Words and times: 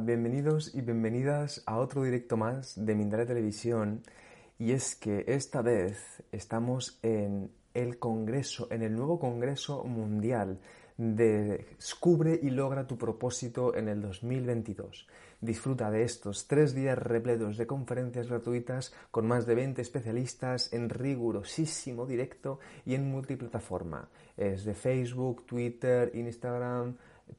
Bienvenidos 0.00 0.74
y 0.74 0.80
bienvenidas 0.80 1.62
a 1.66 1.76
otro 1.76 2.02
directo 2.02 2.38
más 2.38 2.74
de 2.76 2.94
Mindalia 2.94 3.26
Televisión. 3.26 4.02
Y 4.58 4.72
es 4.72 4.94
que 4.96 5.24
esta 5.26 5.60
vez 5.60 6.22
estamos 6.32 6.98
en 7.02 7.50
el 7.74 7.98
Congreso, 7.98 8.68
en 8.70 8.82
el 8.82 8.94
nuevo 8.94 9.18
Congreso 9.18 9.84
Mundial 9.84 10.58
de 10.96 11.66
Descubre 11.76 12.38
y 12.42 12.50
logra 12.50 12.86
tu 12.86 12.96
propósito 12.96 13.74
en 13.74 13.88
el 13.88 14.00
2022. 14.00 15.06
Disfruta 15.40 15.90
de 15.90 16.04
estos 16.04 16.46
tres 16.46 16.74
días 16.74 16.96
repletos 16.96 17.56
de 17.58 17.66
conferencias 17.66 18.28
gratuitas 18.28 18.94
con 19.10 19.26
más 19.26 19.44
de 19.44 19.56
20 19.56 19.82
especialistas 19.82 20.72
en 20.72 20.88
rigurosísimo 20.88 22.06
directo 22.06 22.60
y 22.86 22.94
en 22.94 23.10
multiplataforma. 23.10 24.08
Es 24.36 24.64
de 24.64 24.74
Facebook, 24.74 25.44
Twitter, 25.44 26.12
Instagram, 26.14 26.96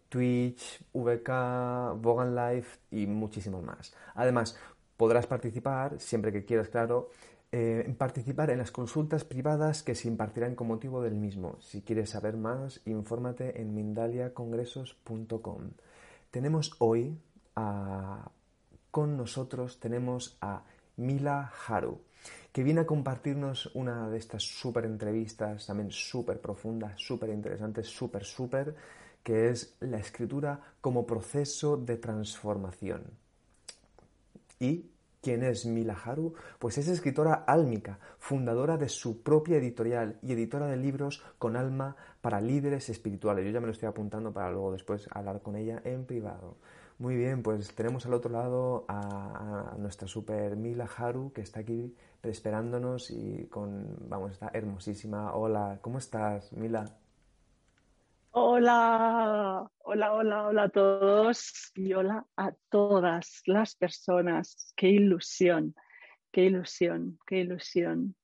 Twitch, 0.10 0.84
VK, 0.94 2.00
Vogan 2.02 2.36
Life 2.36 2.80
y 2.92 3.08
muchísimos 3.08 3.64
más. 3.64 3.96
Además, 4.16 4.58
podrás 4.98 5.28
participar, 5.28 6.00
siempre 6.00 6.32
que 6.32 6.46
quieras, 6.46 6.70
claro, 6.70 7.10
eh, 7.52 7.94
participar 7.98 8.50
en 8.50 8.58
las 8.58 8.72
consultas 8.72 9.24
privadas 9.24 9.84
que 9.84 9.94
se 9.94 10.08
impartirán 10.08 10.56
con 10.56 10.68
motivo 10.68 11.04
del 11.04 11.14
mismo. 11.14 11.58
Si 11.62 11.82
quieres 11.82 12.10
saber 12.10 12.36
más, 12.36 12.82
infórmate 12.86 13.62
en 13.62 13.76
mindaliacongresos.com. 13.76 15.70
Tenemos 16.32 16.74
hoy 16.80 17.16
con 18.90 19.18
nosotros, 19.18 19.80
tenemos 19.80 20.36
a 20.42 20.64
Mila 20.98 21.52
Haru, 21.68 22.02
que 22.52 22.64
viene 22.64 22.82
a 22.82 22.86
compartirnos 22.88 23.70
una 23.76 24.10
de 24.10 24.18
estas 24.18 24.42
súper 24.44 24.86
entrevistas, 24.86 25.68
también 25.68 25.92
súper 25.92 26.40
profundas, 26.40 26.94
súper 26.98 27.30
interesantes, 27.30 27.88
súper, 27.88 28.24
súper 28.24 28.76
que 29.24 29.50
es 29.50 29.76
la 29.80 29.98
escritura 29.98 30.60
como 30.82 31.08
proceso 31.08 31.78
de 31.78 31.98
transformación. 31.98 33.04
¿Y 34.60 34.92
quién 35.22 35.44
es 35.44 35.66
Mila 35.66 35.98
Haru? 36.04 36.34
Pues 36.60 36.78
es 36.78 36.88
escritora 36.90 37.46
álmica, 37.48 38.00
fundadora 38.20 38.78
de 38.78 38.90
su 38.90 39.24
propia 39.24 39.58
editorial 39.58 40.20
y 40.22 40.34
editora 40.34 40.68
de 40.68 40.78
libros 40.78 41.24
con 41.40 41.56
alma 41.56 41.96
para 42.22 42.42
líderes 42.42 42.90
espirituales. 42.90 43.46
Yo 43.46 43.52
ya 43.52 43.62
me 43.62 43.68
lo 43.68 43.72
estoy 43.72 43.88
apuntando 43.88 44.34
para 44.34 44.52
luego 44.52 44.74
después 44.74 45.08
hablar 45.12 45.42
con 45.42 45.56
ella 45.56 45.82
en 45.86 46.06
privado. 46.06 46.58
Muy 47.00 47.16
bien, 47.16 47.42
pues 47.42 47.74
tenemos 47.74 48.06
al 48.06 48.14
otro 48.14 48.32
lado 48.32 48.86
a, 48.88 49.76
nuestra 49.80 50.08
super 50.08 50.56
Mila 50.56 50.88
Haru 50.96 51.34
que 51.34 51.42
está 51.42 51.62
aquí 51.62 51.96
esperándonos 52.22 53.10
y 53.10 53.48
con, 53.48 53.98
vamos, 54.08 54.34
está 54.34 54.52
hermosísima. 54.54 55.34
Hola, 55.34 55.80
¿cómo 55.82 55.98
estás, 55.98 56.54
Mila? 56.54 57.03
Hola, 58.36 59.70
hola, 59.84 60.14
hola, 60.14 60.48
hola 60.48 60.64
a 60.64 60.70
todos 60.70 61.72
y 61.76 61.94
hola 61.94 62.26
a 62.36 62.52
todas 62.70 63.44
las 63.46 63.76
personas. 63.76 64.74
Qué 64.76 64.88
ilusión, 64.90 65.76
qué 66.32 66.46
ilusión, 66.46 67.20
qué 67.28 67.38
ilusión. 67.42 68.16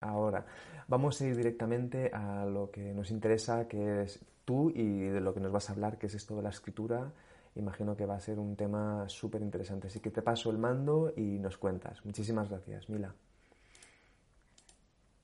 Ahora, 0.00 0.46
vamos 0.86 1.20
a 1.20 1.26
ir 1.26 1.36
directamente 1.36 2.12
a 2.14 2.44
lo 2.46 2.70
que 2.70 2.94
nos 2.94 3.10
interesa, 3.10 3.66
que 3.66 4.02
es 4.02 4.24
tú 4.44 4.70
y 4.70 5.08
de 5.08 5.20
lo 5.20 5.34
que 5.34 5.40
nos 5.40 5.50
vas 5.50 5.70
a 5.70 5.72
hablar, 5.72 5.98
que 5.98 6.06
es 6.06 6.14
esto 6.14 6.36
de 6.36 6.42
la 6.42 6.50
escritura 6.50 7.12
imagino 7.56 7.96
que 7.96 8.06
va 8.06 8.16
a 8.16 8.20
ser 8.20 8.38
un 8.38 8.56
tema 8.56 9.08
súper 9.08 9.42
interesante. 9.42 9.88
Así 9.88 10.00
que 10.00 10.10
te 10.10 10.22
paso 10.22 10.50
el 10.50 10.58
mando 10.58 11.12
y 11.16 11.38
nos 11.38 11.56
cuentas. 11.58 12.04
Muchísimas 12.04 12.48
gracias, 12.48 12.88
Mila. 12.88 13.14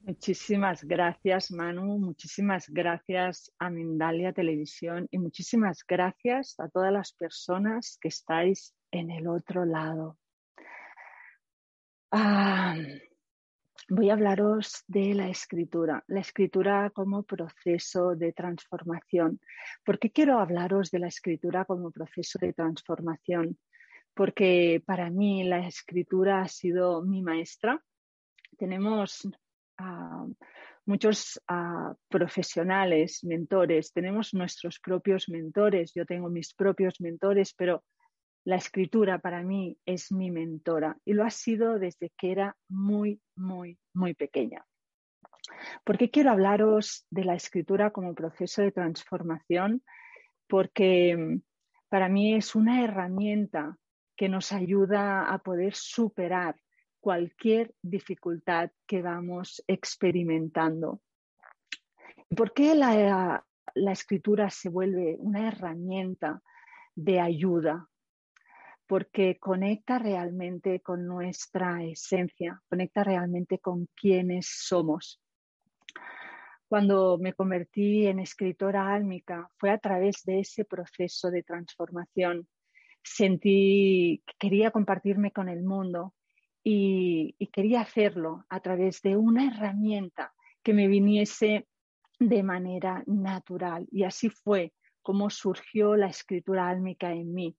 Muchísimas 0.05 0.83
gracias, 0.83 1.53
Manu. 1.53 1.99
Muchísimas 1.99 2.69
gracias 2.69 3.53
a 3.61 3.71
Mindalia 3.71 4.33
Televisión 4.33 5.07
y 5.13 5.19
muchísimas 5.19 5.85
gracias 5.87 6.59
a 6.59 6.69
todas 6.69 6.93
las 6.93 7.13
personas 7.13 7.99
que 8.01 8.09
estáis 8.09 8.75
en 8.91 9.13
el 9.13 9.29
otro 9.29 9.65
lado. 9.65 10.19
Ah, 12.11 12.75
voy 13.89 14.11
a 14.11 14.15
hablaros 14.15 14.85
de 14.87 15.15
la 15.15 15.29
escritura, 15.29 16.05
la 16.09 16.21
escritura 16.21 16.91
como 16.91 17.23
proceso 17.23 18.15
de 18.15 18.33
transformación. 18.33 19.41
¿Por 19.85 19.99
qué 19.99 20.11
quiero 20.11 20.39
hablaros 20.39 20.91
de 20.91 20.99
la 20.99 21.09
escritura 21.09 21.65
como 21.65 21.91
proceso 21.91 22.39
de 22.41 22.53
transformación? 22.53 23.59
Porque 24.15 24.83
para 24.85 25.11
mí 25.11 25.45
la 25.45 25.67
escritura 25.67 26.43
ha 26.43 26.49
sido 26.49 27.03
mi 27.03 27.23
maestra. 27.23 27.83
Tenemos 28.59 29.29
ah, 29.79 30.27
muchos 30.85 31.41
ah, 31.49 31.95
profesionales, 32.09 33.25
mentores, 33.25 33.93
tenemos 33.93 34.35
nuestros 34.35 34.79
propios 34.81 35.29
mentores, 35.29 35.93
yo 35.95 36.05
tengo 36.05 36.29
mis 36.29 36.55
propios 36.55 37.01
mentores, 37.01 37.55
pero 37.55 37.85
la 38.45 38.57
escritura 38.57 39.19
para 39.19 39.43
mí 39.43 39.79
es 39.87 40.11
mi 40.11 40.31
mentora 40.31 40.97
y 41.05 41.13
lo 41.13 41.25
ha 41.25 41.31
sido 41.31 41.79
desde 41.79 42.11
que 42.17 42.33
era 42.33 42.57
muy, 42.69 43.21
muy, 43.37 43.79
muy 43.95 44.15
pequeña. 44.15 44.65
¿Por 45.85 45.99
qué 45.99 46.11
quiero 46.11 46.31
hablaros 46.31 47.07
de 47.11 47.25
la 47.25 47.35
escritura 47.35 47.91
como 47.91 48.15
proceso 48.15 48.63
de 48.63 48.73
transformación? 48.73 49.83
Porque 50.49 51.17
mm, 51.17 51.43
para 51.89 52.09
mí 52.09 52.35
es 52.35 52.55
una 52.55 52.83
herramienta 52.83 53.77
que 54.17 54.29
nos 54.29 54.53
ayuda 54.53 55.33
a 55.33 55.39
poder 55.39 55.75
superar 55.75 56.57
cualquier 57.01 57.75
dificultad 57.83 58.71
que 58.87 59.03
vamos 59.03 59.63
experimentando. 59.67 61.01
¿Por 62.37 62.53
qué 62.53 62.75
la, 62.75 63.45
la 63.75 63.93
escritura 63.93 64.51
se 64.51 64.69
vuelve 64.69 65.17
una 65.19 65.49
herramienta 65.49 66.41
de 66.95 67.21
ayuda? 67.21 67.89
Porque 68.87 69.39
conecta 69.39 69.99
realmente 69.99 70.81
con 70.81 71.07
nuestra 71.07 71.83
esencia, 71.83 72.61
conecta 72.69 73.05
realmente 73.05 73.59
con 73.59 73.89
quienes 73.95 74.47
somos. 74.49 75.21
Cuando 76.69 77.19
me 77.19 77.35
convertí 77.35 78.07
en 78.07 78.19
escritora 78.19 78.95
álmica 78.95 79.49
fue 79.59 79.71
a 79.71 79.79
través 79.79 80.23
de 80.25 80.41
ese 80.41 80.65
proceso 80.65 81.31
de 81.31 81.43
transformación. 81.43 82.49
Sentí 83.03 84.23
que 84.27 84.35
quería 84.39 84.71
compartirme 84.71 85.33
con 85.33 85.49
el 85.49 85.63
mundo 85.63 86.15
y, 86.65 87.35
y 87.39 87.47
quería 87.49 87.83
hacerlo 87.83 88.47
a 88.49 88.61
través 88.61 89.03
de 89.03 89.17
una 89.17 89.47
herramienta 89.47 90.33
que 90.63 90.73
me 90.73 90.89
viniese 90.89 91.67
de 92.19 92.43
manera 92.43 93.03
natural. 93.07 93.87
Y 93.91 94.05
así 94.05 94.31
fue 94.31 94.73
como 95.03 95.29
surgió 95.29 95.97
la 95.97 96.07
escritura 96.07 96.69
álmica 96.69 97.13
en 97.13 97.35
mí 97.35 97.57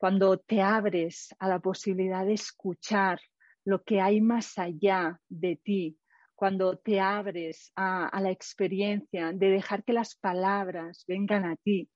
cuando 0.00 0.38
te 0.38 0.62
abres 0.62 1.28
a 1.38 1.46
la 1.46 1.58
posibilidad 1.58 2.24
de 2.24 2.32
escuchar 2.32 3.20
lo 3.66 3.82
que 3.82 4.00
hay 4.00 4.22
más 4.22 4.56
allá 4.56 5.20
de 5.28 5.56
ti, 5.56 5.98
cuando 6.34 6.78
te 6.78 7.00
abres 7.00 7.70
a, 7.76 8.18
la 8.18 8.30
experiencia 8.30 9.32
de 9.34 9.50
dejar 9.50 9.84
que 9.84 9.92
las 9.92 10.16
palabras 10.16 11.04
vengan 11.06 11.44
a 11.44 11.54
ti 11.56 11.90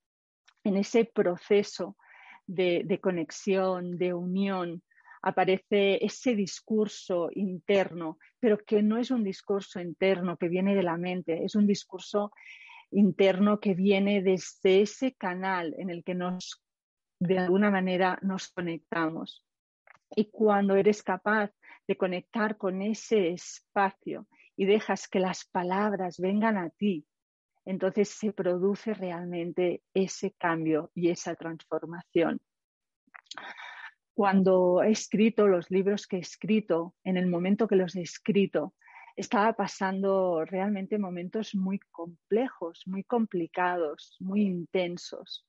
en 0.63 0.77
ese 0.77 1.05
proceso 1.05 1.97
de, 2.45 2.99
conexión, 3.01 3.97
de 3.97 4.13
unión, 4.13 4.83
aparece 5.23 5.97
ese 6.05 6.35
discurso 6.35 7.29
interno, 7.33 8.19
pero 8.39 8.59
que 8.59 8.83
no 8.83 8.99
es 8.99 9.09
un 9.09 9.23
discurso 9.23 9.79
interno 9.79 10.37
que 10.37 10.47
viene 10.47 10.75
de 10.75 10.83
la 10.83 10.97
mente, 10.97 11.43
es 11.43 11.55
un 11.55 11.65
discurso 11.65 12.31
interno 12.91 13.59
que 13.59 13.73
viene 13.73 14.21
desde 14.21 14.83
ese 14.83 15.15
canal 15.15 15.73
en 15.79 15.89
el 15.89 16.03
que 16.03 16.13
nos 16.13 16.61
de 17.19 17.39
alguna 17.39 17.71
manera 17.71 18.19
nos 18.21 18.49
conectamos. 18.49 19.45
Y 20.15 20.31
cuando 20.31 20.75
eres 20.75 21.03
capaz 21.03 21.51
de 21.87 21.97
conectar 21.97 22.57
con 22.57 22.81
ese 22.81 23.29
espacio 23.29 24.27
y 24.55 24.65
dejas 24.65 25.07
que 25.07 25.19
las 25.19 25.45
palabras 25.45 26.17
vengan 26.19 26.57
a 26.57 26.69
ti, 26.69 27.05
entonces 27.65 28.09
se 28.09 28.31
produce 28.31 28.93
realmente 28.93 29.81
ese 29.93 30.31
cambio 30.33 30.91
y 30.93 31.09
esa 31.09 31.35
transformación. 31.35 32.39
Cuando 34.13 34.81
he 34.83 34.91
escrito 34.91 35.47
los 35.47 35.69
libros 35.71 36.07
que 36.07 36.17
he 36.17 36.19
escrito, 36.19 36.95
en 37.03 37.17
el 37.17 37.27
momento 37.27 37.67
que 37.67 37.75
los 37.75 37.95
he 37.95 38.01
escrito, 38.01 38.73
estaba 39.15 39.53
pasando 39.53 40.45
realmente 40.45 40.97
momentos 40.97 41.55
muy 41.55 41.79
complejos, 41.91 42.83
muy 42.85 43.03
complicados, 43.03 44.15
muy 44.19 44.43
intensos. 44.43 45.45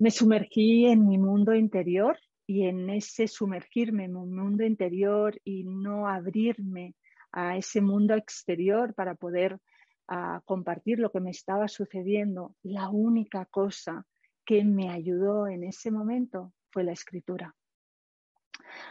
Me 0.00 0.12
sumergí 0.12 0.86
en 0.86 1.08
mi 1.08 1.18
mundo 1.18 1.54
interior 1.54 2.16
y 2.46 2.66
en 2.68 2.88
ese 2.88 3.26
sumergirme 3.26 4.04
en 4.04 4.14
mi 4.14 4.26
mundo 4.26 4.64
interior 4.64 5.40
y 5.44 5.64
no 5.64 6.06
abrirme 6.06 6.94
a 7.32 7.56
ese 7.56 7.80
mundo 7.80 8.14
exterior 8.14 8.94
para 8.94 9.16
poder 9.16 9.58
ah, 10.06 10.40
compartir 10.44 11.00
lo 11.00 11.10
que 11.10 11.18
me 11.18 11.30
estaba 11.30 11.66
sucediendo, 11.66 12.54
la 12.62 12.88
única 12.88 13.44
cosa 13.46 14.06
que 14.44 14.62
me 14.64 14.88
ayudó 14.88 15.48
en 15.48 15.64
ese 15.64 15.90
momento 15.90 16.52
fue 16.70 16.84
la 16.84 16.92
escritura. 16.92 17.56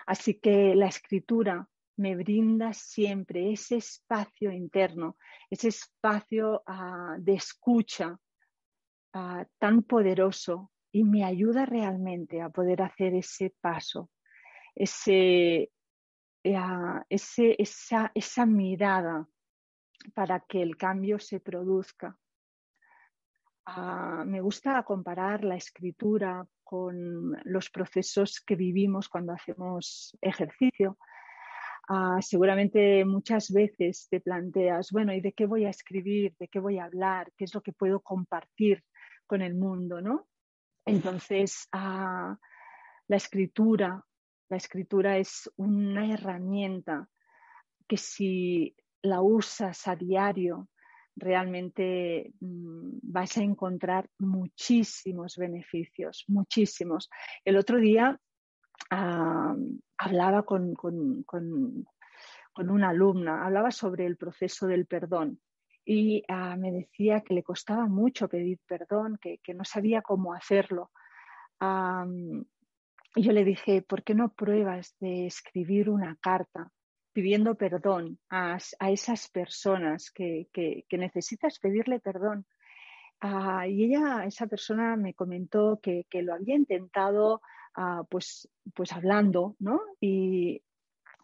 Así 0.06 0.36
que 0.42 0.76
la 0.76 0.88
escritura 0.88 1.70
me 1.96 2.18
brinda 2.18 2.74
siempre 2.74 3.54
ese 3.54 3.78
espacio 3.78 4.52
interno, 4.52 5.18
ese 5.50 5.70
espacio 5.70 6.64
ah, 6.68 7.16
de 7.18 7.36
escucha 7.36 8.20
ah, 9.14 9.46
tan 9.58 9.84
poderoso 9.84 10.70
y 10.92 11.04
me 11.04 11.24
ayuda 11.24 11.66
realmente 11.66 12.42
a 12.42 12.50
poder 12.50 12.82
hacer 12.82 13.14
ese 13.14 13.54
paso, 13.62 14.10
ese, 14.76 15.72
ah, 16.56 17.04
esa, 17.10 18.12
esa 18.14 18.46
mirada 18.46 19.28
para 20.14 20.40
que 20.42 20.62
el 20.62 20.78
cambio 20.78 21.20
se 21.20 21.40
produzca. 21.40 22.18
me 24.26 24.42
gusta 24.42 24.84
comparar 24.84 25.44
la 25.44 25.56
escritura 25.56 26.48
con 26.64 27.38
los 27.44 27.70
procesos 27.70 28.42
que 28.42 28.56
vivimos 28.56 29.10
cuando 29.10 29.34
hacemos 29.34 30.18
ejercicio. 30.22 30.98
Ah, 31.90 32.20
seguramente 32.22 33.06
muchas 33.06 33.52
veces 33.52 34.08
te 34.10 34.20
planteas, 34.20 34.92
bueno, 34.92 35.14
¿y 35.14 35.22
de 35.22 35.32
qué 35.32 35.46
voy 35.46 35.66
a 35.66 35.70
escribir? 35.70 36.36
¿De 36.38 36.50
qué 36.50 36.60
voy 36.60 36.80
a 36.80 36.86
hablar? 36.86 37.32
¿Qué 37.38 37.46
es 37.46 37.56
lo 37.56 37.62
que 37.62 37.72
puedo 37.72 38.02
compartir 38.02 38.84
con 39.26 39.42
el 39.42 39.56
mundo? 39.56 40.02
¿no? 40.02 40.28
Entonces, 40.88 41.68
ah, 41.72 42.38
la 43.08 43.16
escritura, 43.18 44.04
la 44.50 44.58
escritura 44.58 45.18
es 45.18 45.52
una 45.58 46.14
herramienta 46.14 47.10
que 47.88 47.98
si 47.98 48.76
la 49.02 49.22
usas 49.22 49.88
a 49.88 49.96
diario, 49.96 50.70
realmente 51.16 52.32
mm, 52.40 53.00
vas 53.02 53.38
a 53.38 53.44
encontrar 53.44 54.10
muchísimos 54.20 55.36
beneficios, 55.36 56.26
muchísimos. 56.28 57.10
El 57.44 57.58
otro 57.58 57.80
día 57.80 58.20
ah, 58.92 59.56
hablaba 59.98 60.44
con, 60.44 60.74
una 62.56 62.90
alumna, 62.90 63.46
hablaba 63.46 63.72
sobre 63.72 64.06
el 64.06 64.18
proceso 64.18 64.68
del 64.68 64.86
perdón 64.86 65.40
y 65.90 66.22
ah, 66.28 66.58
me 66.58 66.74
decía 66.74 67.22
que 67.22 67.34
le 67.34 67.44
costaba 67.44 67.88
mucho 67.88 68.28
pedir 68.28 68.60
perdón, 68.68 69.18
que, 69.22 69.40
no 69.54 69.64
sabía 69.64 70.02
cómo 70.02 70.34
hacerlo. 70.34 70.92
y 73.16 73.22
yo 73.24 73.32
le 73.32 73.46
dije, 73.46 73.82
¿por 73.82 74.04
qué 74.04 74.14
no 74.14 74.34
pruebas 74.34 74.98
de 75.00 75.28
escribir 75.28 75.90
una 75.90 76.18
carta 76.18 76.70
pidiendo 77.14 77.56
perdón 77.56 78.20
a, 78.30 78.58
esas 78.92 79.30
personas 79.30 80.12
que, 80.12 80.50
necesitas 80.92 81.58
pedirle 81.60 82.02
perdón? 82.02 82.46
Ah, 83.22 83.66
y 83.66 83.86
ella, 83.86 84.26
esa 84.26 84.46
persona 84.46 84.98
me 84.98 85.14
comentó 85.14 85.80
que, 85.82 86.06
que 86.10 86.22
lo 86.22 86.34
había 86.34 86.56
intentado 86.56 87.42
pues, 88.10 88.50
pues 88.76 88.92
hablando, 88.92 89.56
¿no? 89.60 89.80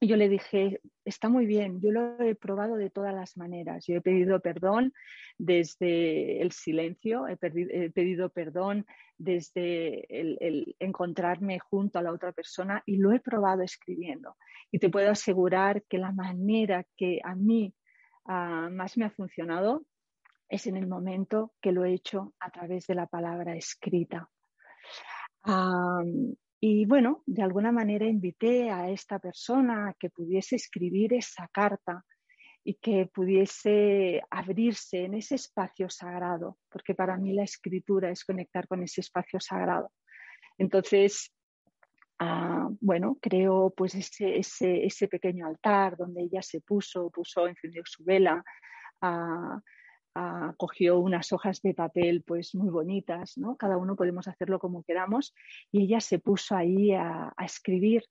Yo 0.08 0.16
le 0.16 0.30
dije, 0.30 0.82
está 1.06 1.30
muy 1.30 1.46
bien, 1.46 1.80
yo 1.82 1.92
lo 1.92 2.20
he 2.22 2.36
probado 2.36 2.76
de 2.76 2.90
todas 2.90 3.14
las 3.14 3.38
maneras. 3.38 3.86
Yo 3.88 3.96
he 3.96 4.02
pedido 4.02 4.40
perdón 4.40 4.94
desde 5.38 6.42
el 6.42 6.52
silencio, 6.52 7.28
he, 7.28 7.38
pedido 7.38 8.30
perdón 8.30 8.86
desde 9.18 10.06
el, 10.10 10.76
encontrarme 10.80 11.60
junto 11.60 12.00
a 12.00 12.02
la 12.02 12.12
otra 12.12 12.32
persona 12.32 12.82
y 12.86 12.98
lo 12.98 13.12
he 13.12 13.20
probado 13.20 13.62
escribiendo. 13.62 14.36
Y 14.72 14.80
te 14.80 14.90
puedo 14.90 15.12
asegurar 15.12 15.84
que 15.84 15.98
la 15.98 16.12
manera 16.12 16.86
que 16.98 17.20
a 17.24 17.36
mí 17.36 17.74
más 18.26 18.98
me 18.98 19.06
ha 19.06 19.12
funcionado 19.12 19.86
es 20.50 20.68
en 20.68 20.78
el 20.78 20.88
momento 20.88 21.54
que 21.62 21.72
lo 21.72 21.84
he 21.84 21.94
hecho 21.94 22.34
a 22.40 22.50
través 22.52 22.88
de 22.88 22.96
la 22.96 23.08
palabra 23.08 23.56
escrita. 23.56 24.30
Y 26.66 26.86
bueno, 26.86 27.24
de 27.26 27.44
alguna 27.44 27.74
manera 27.74 28.06
invité 28.06 28.72
a 28.72 28.90
esta 28.90 29.20
persona 29.20 29.90
a 29.90 29.94
que 29.96 30.10
pudiese 30.10 30.56
escribir 30.56 31.14
esa 31.14 31.50
carta 31.50 32.06
y 32.64 32.76
que 32.76 33.06
pudiese 33.14 34.22
abrirse 34.30 35.04
en 35.04 35.16
ese 35.16 35.36
espacio 35.36 35.90
sagrado, 35.90 36.60
porque 36.70 36.96
para 36.96 37.18
mí 37.18 37.34
la 37.34 37.44
escritura 37.44 38.12
es 38.12 38.24
conectar 38.24 38.66
con 38.70 38.82
ese 38.82 39.02
espacio 39.02 39.42
sagrado. 39.42 39.92
Entonces, 40.58 41.34
ah, 42.20 42.70
bueno, 42.80 43.18
creo 43.22 43.74
pues 43.76 43.96
ese, 43.96 44.38
ese, 44.38 45.08
pequeño 45.10 45.46
altar 45.46 45.98
donde 45.98 46.22
ella 46.22 46.42
se 46.42 46.62
puso, 46.62 47.10
puso, 47.10 47.46
encendió 47.46 47.84
su 47.86 48.06
vela, 48.06 48.42
ah, 49.02 49.60
cogió 50.58 51.00
unas 51.00 51.32
hojas 51.34 51.62
de 51.62 51.74
papel 51.74 52.24
pues 52.24 52.54
muy 52.54 52.70
bonitas, 52.70 53.38
¿no? 53.38 53.56
Cada 53.58 53.78
uno 53.78 53.96
podemos 53.96 54.28
hacerlo 54.28 54.60
como 54.60 54.84
queramos 54.84 55.34
y 55.72 55.84
ella 55.84 56.00
se 56.00 56.20
puso 56.20 56.56
ahí 56.56 56.92
a, 56.94 57.34
escribir 57.44 58.04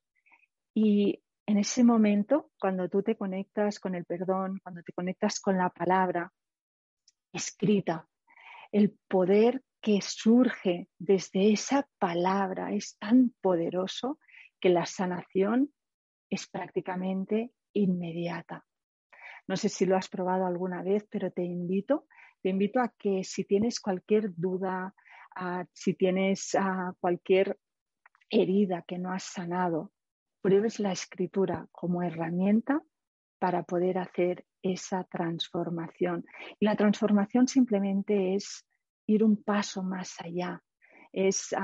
y 0.75 1.23
en 1.47 1.59
ese 1.59 1.85
momento, 1.85 2.51
cuando 2.59 2.89
tú 2.89 3.03
te 3.03 3.17
conectas 3.17 3.79
con 3.81 3.95
el 3.95 4.05
perdón, 4.05 4.61
cuando 4.63 4.83
te 4.83 4.93
conectas 4.93 5.41
con 5.41 5.59
la 5.59 5.71
palabra 5.71 6.33
escrita, 7.33 8.09
el 8.71 8.97
poder 9.09 9.63
que 9.81 10.01
surge 10.01 10.89
desde 10.99 11.53
esa 11.53 11.89
palabra 11.99 12.73
es 12.73 12.97
tan 12.99 13.35
poderoso 13.41 14.19
que 14.61 14.71
la 14.71 14.87
sanación 14.87 15.73
es 16.31 16.47
prácticamente 16.49 17.53
inmediata. 17.75 18.65
No 19.49 19.57
sé 19.57 19.69
si 19.69 19.87
lo 19.87 19.97
has 19.97 20.09
probado 20.09 20.47
alguna 20.47 20.83
vez, 20.83 21.07
pero 21.11 21.31
te 21.31 21.43
invito, 21.43 22.07
te 22.43 22.51
invito 22.51 22.81
a 22.81 22.93
que 22.99 23.25
si 23.25 23.45
tienes 23.45 23.81
cualquier 23.81 24.35
duda, 24.35 24.95
si 25.73 25.95
tienes 25.95 26.57
cualquier 27.01 27.59
herida 28.31 28.85
que 28.87 28.99
no 28.99 29.13
has 29.13 29.25
sanado, 29.25 29.93
pruebes 30.41 30.81
la 30.81 30.93
escritura 30.93 31.69
como 31.71 32.03
herramienta 32.03 32.83
para 33.39 33.63
poder 33.63 33.99
hacer 33.99 34.45
esa 34.63 35.05
transformación. 35.05 36.25
Y 36.59 36.65
la 36.65 36.77
transformación 36.77 37.49
simplemente 37.49 38.35
es 38.35 38.67
ir 39.07 39.25
un 39.25 39.43
paso 39.43 39.83
más 39.83 40.15
allá, 40.21 40.63
es 41.13 41.55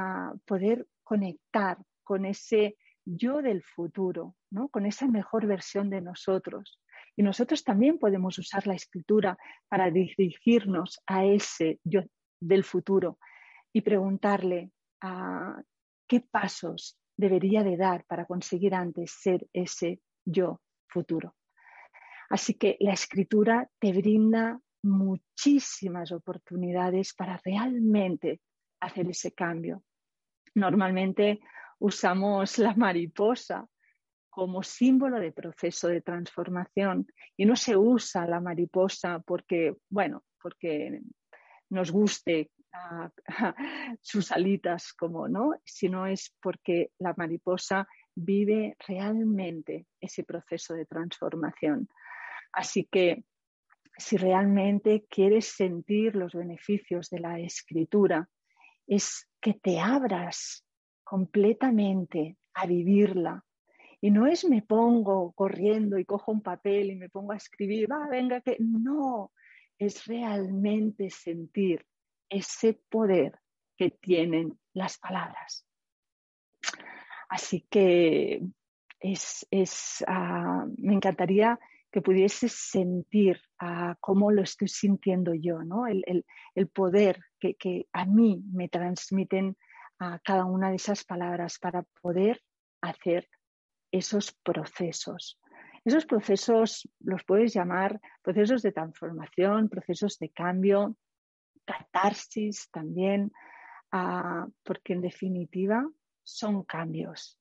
poder 0.44 0.86
conectar 1.02 1.78
con 2.02 2.24
ese 2.24 2.76
yo 3.04 3.40
del 3.40 3.62
futuro, 3.62 4.36
¿no? 4.50 4.68
con 4.68 4.86
esa 4.86 5.06
mejor 5.06 5.46
versión 5.46 5.88
de 5.88 6.02
nosotros, 6.02 6.80
y 7.18 7.22
nosotros 7.24 7.64
también 7.64 7.98
podemos 7.98 8.38
usar 8.38 8.68
la 8.68 8.74
escritura 8.74 9.36
para 9.68 9.90
dirigirnos 9.90 11.00
a 11.04 11.24
ese 11.24 11.80
yo 11.82 12.02
del 12.40 12.62
futuro 12.62 13.18
y 13.72 13.80
preguntarle 13.80 14.70
a 15.00 15.56
ah, 15.58 15.62
qué 16.06 16.20
pasos 16.20 16.96
debería 17.16 17.64
de 17.64 17.76
dar 17.76 18.04
para 18.04 18.24
conseguir 18.24 18.72
antes 18.72 19.10
ser 19.10 19.48
ese 19.52 20.00
yo 20.24 20.60
futuro. 20.86 21.34
Así 22.30 22.54
que 22.54 22.76
la 22.78 22.92
escritura 22.92 23.68
te 23.80 23.92
brinda 23.92 24.60
muchísimas 24.84 26.12
oportunidades 26.12 27.14
para 27.14 27.40
realmente 27.44 28.42
hacer 28.80 29.08
ese 29.10 29.32
cambio. 29.32 29.82
Normalmente 30.54 31.40
usamos 31.80 32.58
la 32.58 32.76
mariposa 32.76 33.66
como 34.30 34.62
símbolo 34.62 35.18
de 35.20 35.32
proceso 35.32 35.88
de 35.88 36.00
transformación 36.00 37.06
y 37.36 37.46
no 37.46 37.56
se 37.56 37.76
usa 37.76 38.26
la 38.26 38.40
mariposa 38.40 39.20
porque, 39.20 39.76
bueno, 39.88 40.24
porque 40.40 41.00
nos 41.70 41.90
guste 41.90 42.50
sus 44.00 44.30
alitas 44.30 44.92
como, 44.92 45.28
¿no? 45.28 45.52
Sino 45.64 46.06
es 46.06 46.34
porque 46.40 46.90
la 46.98 47.14
mariposa 47.16 47.88
vive 48.14 48.76
realmente 48.86 49.86
ese 50.00 50.24
proceso 50.24 50.74
de 50.74 50.86
transformación. 50.86 51.88
Así 52.52 52.88
que 52.90 53.24
si 53.96 54.16
realmente 54.16 55.06
quieres 55.10 55.46
sentir 55.46 56.14
los 56.14 56.34
beneficios 56.34 57.10
de 57.10 57.20
la 57.20 57.40
escritura, 57.40 58.28
es 58.86 59.28
que 59.40 59.54
te 59.54 59.80
abras 59.80 60.64
completamente 61.04 62.36
a 62.54 62.66
vivirla, 62.66 63.44
y 64.00 64.10
no 64.10 64.26
es 64.26 64.44
me 64.44 64.62
pongo 64.62 65.32
corriendo 65.32 65.98
y 65.98 66.04
cojo 66.04 66.32
un 66.32 66.42
papel 66.42 66.90
y 66.90 66.96
me 66.96 67.08
pongo 67.08 67.32
a 67.32 67.36
escribir, 67.36 67.90
va, 67.90 68.06
venga, 68.08 68.40
que 68.40 68.56
no, 68.60 69.32
es 69.78 70.06
realmente 70.06 71.10
sentir 71.10 71.84
ese 72.28 72.80
poder 72.88 73.38
que 73.76 73.90
tienen 73.90 74.58
las 74.72 74.98
palabras. 74.98 75.66
Así 77.28 77.66
que 77.70 78.42
es, 79.00 80.04
ah, 80.06 80.66
me 80.76 80.94
encantaría 80.94 81.58
que 81.90 82.02
pudieses 82.02 82.52
sentir 82.52 83.40
uh, 83.62 83.94
cómo 84.00 84.30
lo 84.30 84.42
estoy 84.42 84.68
sintiendo 84.68 85.32
yo, 85.34 85.62
¿no? 85.62 85.86
el, 85.86 86.24
poder 86.68 87.18
que, 87.40 87.54
que, 87.54 87.86
a 87.92 88.04
mí 88.04 88.42
me 88.52 88.68
transmiten 88.68 89.56
a 89.98 90.18
cada 90.18 90.44
una 90.44 90.70
de 90.70 90.76
esas 90.76 91.04
palabras 91.04 91.58
para 91.58 91.82
poder 92.02 92.42
hacer 92.82 93.28
esos 93.90 94.32
procesos. 94.42 95.40
Esos 95.84 96.06
procesos 96.06 96.88
los 97.00 97.24
puedes 97.24 97.54
llamar 97.54 98.00
procesos 98.22 98.62
de 98.62 98.72
transformación, 98.72 99.68
procesos 99.68 100.18
de 100.18 100.30
cambio, 100.30 100.96
catarsis 101.64 102.68
también, 102.70 103.32
ah, 103.92 104.46
porque 104.64 104.92
en 104.94 105.00
definitiva 105.00 105.88
son 106.22 106.64
cambios. 106.64 107.38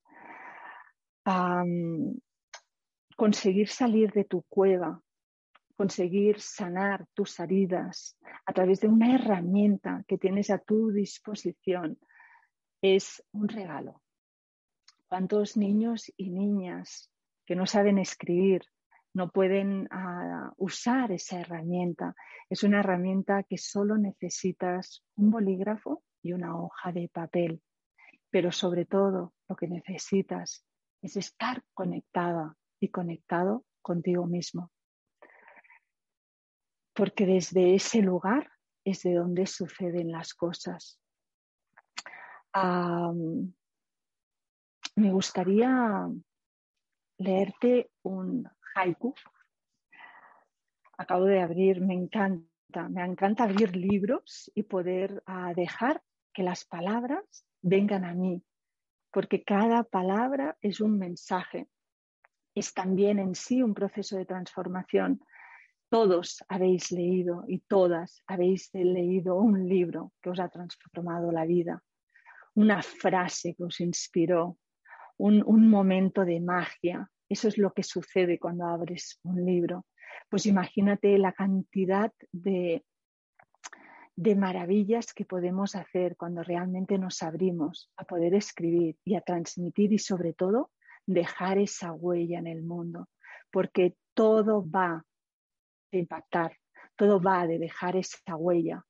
conseguir 3.16 3.68
salir 3.68 4.12
de 4.12 4.24
tu 4.24 4.42
cueva, 4.48 5.02
conseguir 5.76 6.40
sanar 6.40 7.06
tus 7.12 7.38
heridas 7.38 8.16
a 8.46 8.52
través 8.54 8.80
de 8.80 8.88
una 8.88 9.14
herramienta 9.14 10.04
que 10.08 10.16
tienes 10.16 10.48
a 10.48 10.58
tu 10.58 10.90
disposición 10.90 11.98
es 12.80 13.22
un 13.32 13.48
regalo. 13.48 14.02
¿Cuántos 15.08 15.56
niños 15.56 16.12
y 16.18 16.28
niñas 16.28 17.10
que 17.46 17.56
no 17.56 17.64
saben 17.64 17.98
escribir 17.98 18.62
no 19.14 19.30
pueden 19.30 19.88
uh, 19.90 20.52
usar 20.58 21.12
esa 21.12 21.40
herramienta? 21.40 22.14
Es 22.50 22.62
una 22.62 22.80
herramienta 22.80 23.42
que 23.42 23.56
solo 23.56 23.96
necesitas 23.96 25.02
un 25.16 25.30
bolígrafo 25.30 26.02
y 26.22 26.34
una 26.34 26.58
hoja 26.60 26.92
de 26.92 27.08
papel. 27.08 27.62
Pero 28.30 28.52
sobre 28.52 28.84
todo 28.84 29.32
lo 29.48 29.56
que 29.56 29.66
necesitas 29.66 30.66
es 31.00 31.16
estar 31.16 31.64
conectada 31.72 32.54
y 32.78 32.90
conectado 32.90 33.64
contigo 33.80 34.26
mismo. 34.26 34.70
Porque 36.92 37.24
desde 37.24 37.74
ese 37.74 38.02
lugar 38.02 38.50
es 38.84 39.04
de 39.04 39.14
donde 39.14 39.46
suceden 39.46 40.12
las 40.12 40.34
cosas. 40.34 41.00
Me 44.98 45.12
gustaría 45.12 46.08
leerte 47.18 47.90
un 48.02 48.48
haiku. 48.74 49.14
Acabo 50.96 51.24
de 51.24 51.40
abrir, 51.40 51.80
me 51.80 51.94
encanta, 51.94 52.88
me 52.88 53.04
encanta 53.04 53.44
abrir 53.44 53.76
libros 53.76 54.50
y 54.54 54.64
poder 54.64 55.22
ah, 55.26 55.52
dejar 55.54 56.02
que 56.32 56.42
las 56.42 56.64
palabras 56.64 57.46
vengan 57.62 58.04
a 58.04 58.14
mí, 58.14 58.42
porque 59.12 59.44
cada 59.44 59.84
palabra 59.84 60.56
es 60.60 60.80
un 60.80 60.98
mensaje, 60.98 61.68
es 62.54 62.74
también 62.74 63.20
en 63.20 63.34
sí 63.34 63.62
un 63.62 63.74
proceso 63.74 64.16
de 64.16 64.26
transformación. 64.26 65.20
Todos 65.88 66.44
habéis 66.48 66.90
leído 66.90 67.44
y 67.46 67.60
todas 67.60 68.22
habéis 68.26 68.70
leído 68.74 69.36
un 69.36 69.68
libro 69.68 70.12
que 70.20 70.30
os 70.30 70.40
ha 70.40 70.48
transformado 70.48 71.30
la 71.30 71.46
vida, 71.46 71.82
una 72.54 72.82
frase 72.82 73.54
que 73.54 73.64
os 73.64 73.80
inspiró, 73.80 74.58
un, 75.18 75.42
un 75.46 75.68
momento 75.68 76.24
de 76.24 76.40
magia. 76.40 77.10
Eso 77.28 77.48
es 77.48 77.58
lo 77.58 77.72
que 77.72 77.82
sucede 77.82 78.38
cuando 78.38 78.64
abres 78.66 79.20
un 79.22 79.44
libro. 79.44 79.86
Pues 80.30 80.46
imagínate 80.46 81.18
la 81.18 81.32
cantidad 81.32 82.12
de 82.32 82.82
de 84.18 84.34
maravillas 84.34 85.14
que 85.14 85.24
podemos 85.24 85.76
hacer 85.76 86.16
cuando 86.16 86.42
realmente 86.42 86.98
nos 86.98 87.22
abrimos 87.22 87.92
a 87.96 88.02
poder 88.02 88.34
escribir 88.34 88.96
y 89.04 89.14
a 89.14 89.20
transmitir 89.20 89.92
y 89.92 89.98
sobre 90.00 90.32
todo 90.32 90.72
dejar 91.06 91.58
esa 91.58 91.92
huella 91.92 92.40
en 92.40 92.48
el 92.48 92.64
mundo, 92.64 93.08
porque 93.52 93.94
todo 94.14 94.68
va 94.68 95.04
de 95.92 96.00
impactar, 96.00 96.56
todo 96.96 97.20
va 97.20 97.46
de 97.46 97.60
dejar 97.60 97.94
esa 97.94 98.34
huella. 98.34 98.84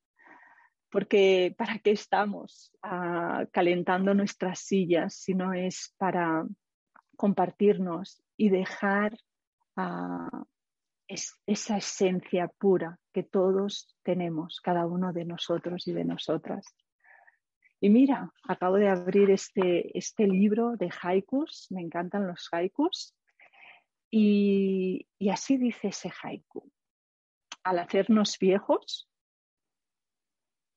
Porque 0.91 1.55
¿para 1.57 1.79
qué 1.79 1.91
estamos 1.91 2.73
ah, 2.83 3.47
calentando 3.53 4.15
nuestras 4.15 4.61
sillas 4.61 5.15
si 5.15 5.35
no 5.35 5.53
es 5.53 5.95
para 5.99 6.47
compartirnos 7.17 8.23
y 8.37 8.49
dejar 8.49 9.19
es 11.07 11.41
esa 11.47 11.79
esencia 11.79 12.49
pura 12.49 12.99
que 13.13 13.23
todos 13.23 13.97
tenemos, 14.03 14.61
cada 14.61 14.87
uno 14.87 15.13
de 15.13 15.25
nosotros 15.25 15.89
y 15.89 15.93
de 15.93 16.05
nosotras. 16.05 16.67
Y 17.81 17.91
mira, 17.91 18.33
acabo 18.47 18.77
de 18.77 18.89
abrir 18.89 19.31
este, 19.31 19.97
este 19.97 20.27
libro 20.27 20.77
de 20.77 20.91
haikus, 21.03 21.69
me 21.71 21.81
encantan 21.81 22.27
los 22.27 22.49
haikus, 22.53 23.15
y, 24.11 25.07
y 25.19 25.29
así 25.31 25.57
dice 25.57 25.89
ese 25.89 26.11
haiku. 26.23 26.71
Al 27.63 27.79
hacernos 27.79 28.37
viejos, 28.39 29.09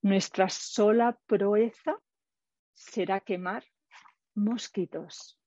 nuestra 0.01 0.50
sola 0.50 1.17
proeza 1.27 1.96
será 2.74 3.20
quemar 3.20 3.63
mosquitos. 4.34 5.39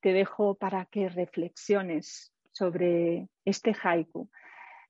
Te 0.00 0.12
dejo 0.12 0.56
para 0.56 0.84
que 0.86 1.08
reflexiones 1.08 2.32
sobre 2.52 3.28
este 3.44 3.74
haiku. 3.82 4.28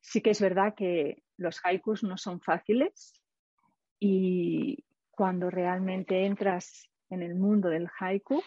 Sí 0.01 0.21
que 0.21 0.31
es 0.31 0.41
verdad 0.41 0.75
que 0.75 1.23
los 1.37 1.61
haikus 1.65 2.03
no 2.03 2.17
son 2.17 2.41
fáciles 2.41 3.13
y 3.99 4.85
cuando 5.11 5.51
realmente 5.51 6.25
entras 6.25 6.89
en 7.11 7.23
el 7.23 7.35
mundo 7.35 7.69
del 7.69 7.89
haiku, 7.99 8.43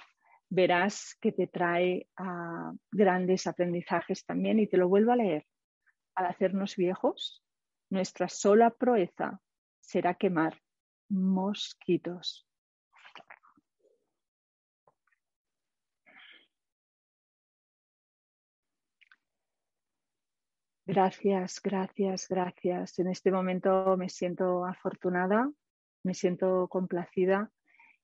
verás 0.50 1.16
que 1.20 1.32
te 1.32 1.48
trae 1.48 2.08
a 2.16 2.72
grandes 2.92 3.48
aprendizajes 3.48 4.26
también 4.26 4.60
y 4.60 4.68
te 4.68 4.78
lo 4.78 4.88
vuelvo 4.88 5.12
a 5.12 5.18
leer. 5.18 5.46
Al 6.16 6.26
hacernos 6.26 6.76
viejos, 6.76 7.44
nuestra 7.90 8.28
sola 8.28 8.72
proeza 8.72 9.42
será 9.92 10.14
quemar 10.14 10.54
mosquitos. 11.10 12.48
Gracias, 20.86 21.62
gracias, 21.62 22.28
gracias. 22.30 23.00
En 23.00 23.08
este 23.08 23.32
momento 23.32 23.98
me 23.98 24.08
siento 24.08 24.66
afortunada, 24.66 25.52
me 26.04 26.14
siento 26.14 26.70
complacida 26.70 27.52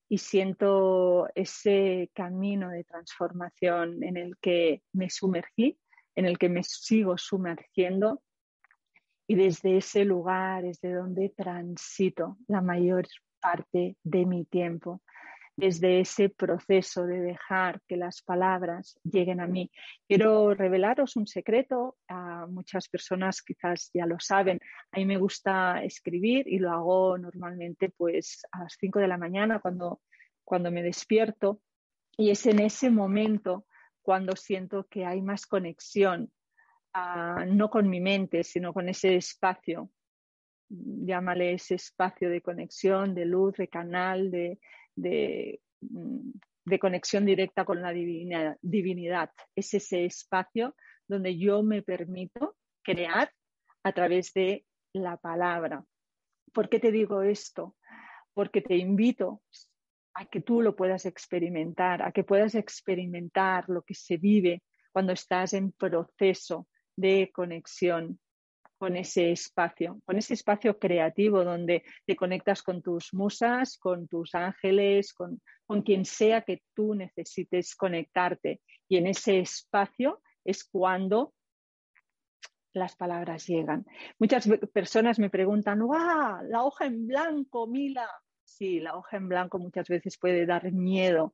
y 0.10 0.18
siento 0.18 1.30
ese 1.36 2.12
camino 2.14 2.70
de 2.70 2.84
transformación 2.84 4.04
en 4.04 4.18
el 4.18 4.38
que 4.42 4.84
me 4.92 5.10
sumergí, 5.10 5.80
en 6.16 6.26
el 6.26 6.38
que 6.38 6.50
me 6.50 6.64
sigo 6.64 7.18
sumergiendo 7.18 8.22
y 9.28 9.36
desde 9.36 9.78
ese 9.78 10.06
lugar 10.06 10.64
es 10.66 10.80
de 10.80 10.94
donde 10.94 11.30
transito 11.30 12.38
la 12.48 12.62
mayor 12.62 13.06
parte 13.42 13.98
de 14.04 14.26
mi 14.26 14.46
tiempo. 14.46 15.02
Desde 15.58 16.00
ese 16.00 16.30
proceso 16.30 17.06
de 17.08 17.20
dejar 17.20 17.82
que 17.88 17.98
las 17.98 18.22
palabras 18.22 19.00
lleguen 19.04 19.42
a 19.42 19.48
mí. 19.48 19.72
Quiero 20.08 20.54
revelaros 20.54 21.16
un 21.16 21.26
secreto, 21.26 21.98
a 22.08 22.46
muchas 22.46 22.88
personas 22.88 23.42
quizás 23.42 23.90
ya 23.92 24.06
lo 24.06 24.20
saben, 24.20 24.62
a 24.92 25.00
mí 25.00 25.06
me 25.06 25.18
gusta 25.18 25.84
escribir 25.84 26.48
y 26.48 26.60
lo 26.60 26.72
hago 26.72 27.18
normalmente 27.18 27.90
pues 27.90 28.46
a 28.52 28.64
las 28.64 28.78
5 28.80 29.00
de 29.00 29.08
la 29.08 29.18
mañana 29.18 29.60
cuando, 29.60 30.02
cuando 30.44 30.72
me 30.72 30.84
despierto. 30.84 31.60
Y 32.16 32.30
es 32.30 32.46
en 32.46 32.60
ese 32.60 32.92
momento 32.92 33.66
cuando 34.04 34.36
siento 34.36 34.88
que 34.90 35.06
hay 35.06 35.22
más 35.22 35.48
conexión, 35.48 36.32
no 37.48 37.70
con 37.70 37.90
mi 37.90 38.00
mente, 38.02 38.44
sino 38.44 38.74
con 38.74 38.90
ese 38.90 39.16
espacio 39.16 39.90
llámale 40.70 41.54
ese 41.54 41.76
espacio 41.76 42.30
de 42.30 42.42
conexión, 42.42 43.16
de 43.16 43.26
luz, 43.26 43.56
de 43.56 43.70
canal, 43.70 44.30
de, 44.30 44.60
Mm, 45.82 46.32
de, 46.66 46.80
conexión 46.80 47.26
directa 47.26 47.66
con 47.66 47.82
la 47.82 47.92
divinidad. 47.92 49.32
Es 49.56 49.74
ese 49.74 50.06
espacio 50.06 50.76
donde 51.08 51.38
yo 51.38 51.64
me 51.64 51.82
permito 51.82 52.58
crear 52.84 53.32
a 53.84 53.94
través 53.94 54.34
de 54.34 54.66
la 54.94 55.18
palabra. 55.18 55.86
¿Por 56.54 56.70
qué 56.70 56.80
te 56.80 56.92
digo 56.92 57.22
esto? 57.22 57.76
Porque 58.34 58.62
te 58.62 58.76
invito 58.76 59.42
a 60.16 60.26
que 60.26 60.42
tú 60.42 60.62
lo 60.62 60.76
puedas 60.76 61.06
experimentar, 61.06 62.02
a 62.02 62.12
que 62.12 62.24
puedas 62.24 62.56
experimentar 62.56 63.70
lo 63.70 63.84
que 63.84 63.94
se 63.94 64.18
vive 64.18 64.64
cuando 64.92 65.14
estás 65.14 65.54
en 65.54 65.72
proceso 65.72 66.68
de 66.98 67.32
conexión 67.34 68.20
con 68.78 68.96
ese 68.96 69.32
espacio, 69.32 70.02
con 70.06 70.18
ese 70.18 70.34
espacio 70.36 70.78
creativo 70.78 71.44
donde 71.44 71.84
te 72.06 72.16
conectas 72.16 72.62
con 72.62 72.82
tus 72.82 73.14
musas, 73.14 73.78
con 73.78 74.08
tus 74.08 74.36
ángeles, 74.36 75.14
con, 75.14 75.42
con 75.66 75.82
quien 75.82 76.06
sea 76.06 76.42
que 76.42 76.62
tú 76.76 76.94
necesites 76.94 77.76
conectarte. 77.76 78.62
Y 78.88 78.98
en 78.98 79.08
ese 79.08 79.40
espacio 79.40 80.22
es 80.46 80.64
cuando 80.64 81.34
las 82.74 82.96
palabras 82.96 83.48
llegan. 83.48 83.86
Muchas 84.20 84.48
personas 84.72 85.18
me 85.18 85.30
preguntan, 85.30 85.82
¡ah! 85.92 86.42
La 86.48 86.64
hoja 86.64 86.86
en 86.86 87.08
blanco, 87.08 87.68
Mila. 87.68 88.08
Sí, 88.44 88.80
la 88.80 88.96
hoja 88.96 89.18
en 89.18 89.28
blanco 89.28 89.60
muchas 89.60 89.88
veces 89.88 90.18
puede 90.18 90.46
dar 90.46 90.72
miedo, 90.72 91.34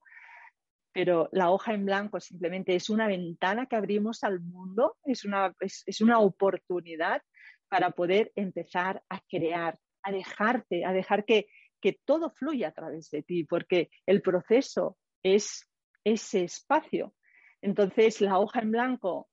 pero 0.93 1.27
la 1.31 1.51
hoja 1.51 1.73
en 1.73 1.85
blanco 1.85 2.19
simplemente 2.19 2.75
es 2.75 2.89
una 2.89 3.07
ventana 3.07 3.65
que 3.65 3.75
abrimos 3.75 4.23
al 4.23 4.39
mundo, 4.39 4.97
es 5.03 5.25
una, 5.25 5.53
es 5.59 6.01
una 6.01 6.19
oportunidad 6.19 7.21
para 7.67 7.89
poder 7.89 8.31
empezar 8.35 9.01
a 9.09 9.19
crear, 9.27 9.79
a 10.03 10.11
dejarte, 10.11 10.85
a 10.85 10.93
dejar 10.93 11.25
que, 11.25 11.47
que 11.81 11.99
todo 12.05 12.29
fluya 12.29 12.67
a 12.67 12.71
través 12.71 13.09
de 13.09 13.23
ti, 13.23 13.43
porque 13.45 13.89
el 14.05 14.21
proceso 14.21 14.97
es 15.23 15.67
ese 16.03 16.43
espacio. 16.43 17.15
Entonces, 17.61 18.21
la 18.21 18.37
hoja 18.37 18.59
en 18.59 18.71
blanco 18.71 19.27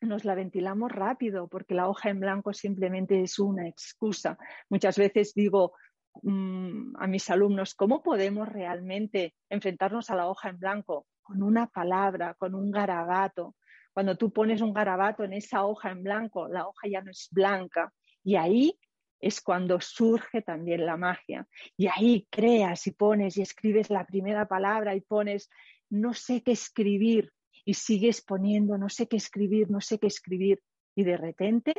nos 0.00 0.24
la 0.24 0.34
ventilamos 0.34 0.90
rápido 0.90 1.48
porque 1.48 1.74
la 1.74 1.88
hoja 1.88 2.10
en 2.10 2.20
blanco 2.20 2.52
simplemente 2.52 3.20
es 3.22 3.38
una 3.38 3.68
excusa. 3.68 4.38
Muchas 4.70 4.96
veces 4.96 5.34
digo 5.34 5.74
mm, 6.22 6.96
a 6.98 7.06
mis 7.06 7.30
alumnos, 7.30 7.74
¿cómo 7.74 8.02
podemos 8.02 8.48
realmente 8.48 9.34
enfrentarnos 9.48 10.10
a 10.10 10.16
la 10.16 10.28
hoja 10.28 10.50
en 10.50 10.58
blanco? 10.58 11.06
Con 11.22 11.42
una 11.42 11.66
palabra, 11.66 12.34
con 12.34 12.54
un 12.54 12.70
garabato, 12.70 13.54
Cuando 13.92 14.16
tú 14.16 14.30
pones 14.30 14.60
un 14.60 14.74
garabato 14.74 15.24
en 15.24 15.32
esa 15.32 15.64
hoja 15.64 15.90
en 15.90 16.02
blanco, 16.02 16.48
la 16.48 16.68
hoja 16.68 16.86
ya 16.88 17.00
no 17.00 17.10
es 17.10 17.28
blanca 17.30 17.92
y 18.22 18.36
ahí 18.36 18.78
es 19.20 19.40
cuando 19.40 19.80
surge 19.80 20.42
también 20.42 20.84
la 20.84 20.96
magia. 20.96 21.46
Y 21.76 21.86
ahí 21.86 22.26
creas 22.30 22.86
y 22.86 22.92
pones 22.92 23.36
y 23.36 23.42
escribes 23.42 23.88
la 23.88 24.04
primera 24.04 24.46
palabra 24.46 24.94
y 24.94 25.00
pones 25.00 25.48
no 25.88 26.12
sé 26.12 26.42
qué 26.42 26.52
escribir 26.52 27.32
y 27.64 27.74
sigues 27.74 28.20
poniendo 28.22 28.76
no 28.76 28.88
sé 28.88 29.08
qué 29.08 29.16
escribir, 29.16 29.70
no 29.70 29.80
sé 29.80 29.98
qué 29.98 30.08
escribir 30.08 30.60
y 30.94 31.04
de 31.04 31.16
repente, 31.16 31.74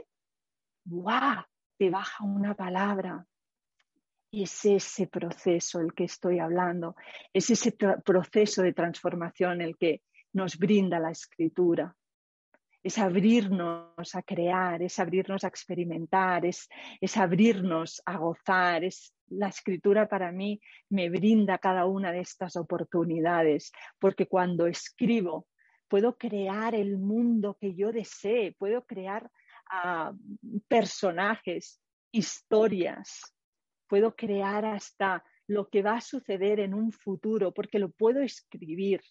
¡guau! 0.85 1.43
Te 1.77 1.89
baja 1.89 2.23
una 2.23 2.55
palabra. 2.55 3.25
Es 4.31 4.65
ese 4.65 5.07
proceso 5.07 5.79
el 5.79 5.93
que 5.93 6.03
estoy 6.03 6.39
hablando, 6.39 6.95
es 7.33 7.49
ese 7.49 7.71
proceso 8.03 8.61
de 8.61 8.73
transformación 8.73 9.61
el 9.61 9.77
que 9.77 10.01
nos 10.33 10.57
brinda 10.57 10.99
la 10.99 11.11
escritura 11.11 11.95
es 12.87 12.97
abrirnos 12.97 14.15
a 14.15 14.21
crear, 14.21 14.81
es 14.81 14.97
abrirnos 14.97 15.43
a 15.43 15.47
experimentar, 15.47 16.45
es, 16.45 16.69
es 17.01 17.17
abrirnos 17.17 18.01
a 18.05 18.17
gozar. 18.17 18.85
Es, 18.85 19.13
la 19.27 19.49
escritura 19.49 20.07
para 20.07 20.31
mí 20.31 20.61
me 20.89 21.09
brinda 21.09 21.57
cada 21.57 21.85
una 21.85 22.13
de 22.13 22.21
estas 22.21 22.55
oportunidades, 22.55 23.73
porque 23.99 24.27
cuando 24.27 24.67
escribo 24.67 25.47
puedo 25.89 26.17
crear 26.17 26.75
el 26.75 26.97
mundo 26.97 27.57
que 27.59 27.75
yo 27.75 27.91
desee, 27.91 28.55
puedo 28.57 28.85
crear 28.85 29.29
ah, 29.69 30.13
personajes, 30.69 31.81
historias, 32.11 33.33
puedo 33.87 34.15
crear 34.15 34.65
hasta 34.65 35.23
lo 35.47 35.69
que 35.69 35.81
va 35.81 35.95
a 35.95 36.01
suceder 36.01 36.59
en 36.59 36.73
un 36.73 36.91
futuro, 36.91 37.53
porque 37.53 37.79
lo 37.79 37.89
puedo 37.89 38.21
escribir. 38.21 39.01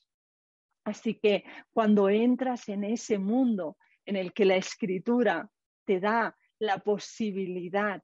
Así 0.84 1.14
que 1.14 1.44
cuando 1.72 2.08
entras 2.08 2.68
en 2.68 2.84
ese 2.84 3.18
mundo 3.18 3.76
en 4.04 4.16
el 4.16 4.32
que 4.32 4.44
la 4.44 4.56
escritura 4.56 5.50
te 5.84 5.98
da 5.98 6.36
la 6.58 6.78
posibilidad 6.78 8.02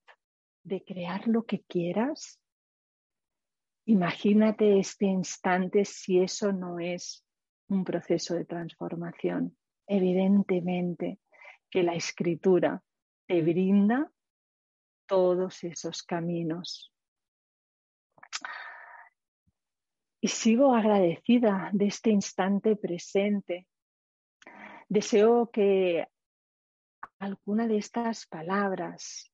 de 0.64 0.82
crear 0.82 1.28
lo 1.28 1.44
que 1.44 1.62
quieras, 1.62 2.40
imagínate 3.86 4.78
este 4.78 5.06
instante 5.06 5.84
si 5.84 6.20
eso 6.20 6.52
no 6.52 6.80
es 6.80 7.24
un 7.68 7.84
proceso 7.84 8.34
de 8.34 8.44
transformación. 8.44 9.56
Evidentemente 9.86 11.18
que 11.70 11.82
la 11.82 11.94
escritura 11.94 12.82
te 13.26 13.42
brinda 13.42 14.10
todos 15.12 15.62
esos 15.62 16.02
caminos. 16.02 16.90
y 20.24 20.28
sigo 20.28 20.72
agradecida 20.72 21.68
de 21.72 21.86
este 21.86 22.10
instante 22.10 22.76
presente. 22.76 23.66
Deseo 24.88 25.50
que 25.50 26.06
alguna 27.18 27.66
de 27.66 27.78
estas 27.78 28.26
palabras 28.28 29.32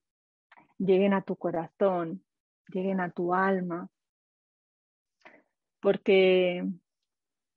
lleguen 0.79 1.13
a 1.13 1.21
tu 1.21 1.37
corazón, 1.37 2.25
lleguen 2.73 3.01
a 3.01 3.11
tu 3.11 3.35
alma, 3.35 3.91
porque 5.81 6.65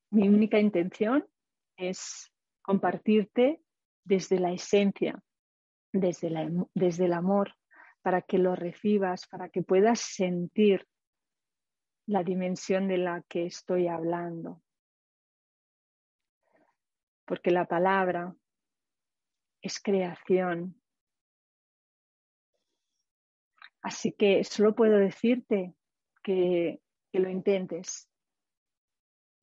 mi 0.10 0.28
única 0.28 0.60
intención 0.60 1.26
es 1.78 2.30
compartirte 2.62 3.62
desde 4.04 4.39
la 4.41 4.52
esencia, 4.52 5.24
desde, 5.93 6.30
desde 6.74 7.06
el 7.06 7.13
amor, 7.13 7.56
para 8.02 8.22
que 8.22 8.38
lo 8.38 8.56
recibas, 8.56 9.28
para 9.28 9.50
que 9.50 9.62
puedas 9.62 10.00
sentir 10.00 10.88
la 12.08 12.24
dimensión 12.24 12.88
de 12.88 12.98
la 12.98 13.24
que 13.28 13.46
estoy 13.46 13.88
hablando. 13.88 14.62
Porque 17.26 17.52
la 17.52 17.66
palabra 17.66 18.36
es 19.62 19.80
creación. 19.80 20.82
Así 23.82 24.14
que 24.14 24.44
solo 24.44 24.76
puedo 24.76 24.98
decirte 24.98 25.74
que, 26.24 26.82
que 27.12 27.20
lo 27.20 27.30
intentes, 27.30 28.10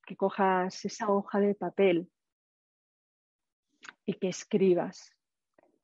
que 0.05 0.17
cojas 0.17 0.85
esa 0.85 1.11
hoja 1.11 1.41
de 1.41 1.55
papel 1.55 2.11
y 4.05 4.15
que 4.15 4.29
escribas. 4.29 5.18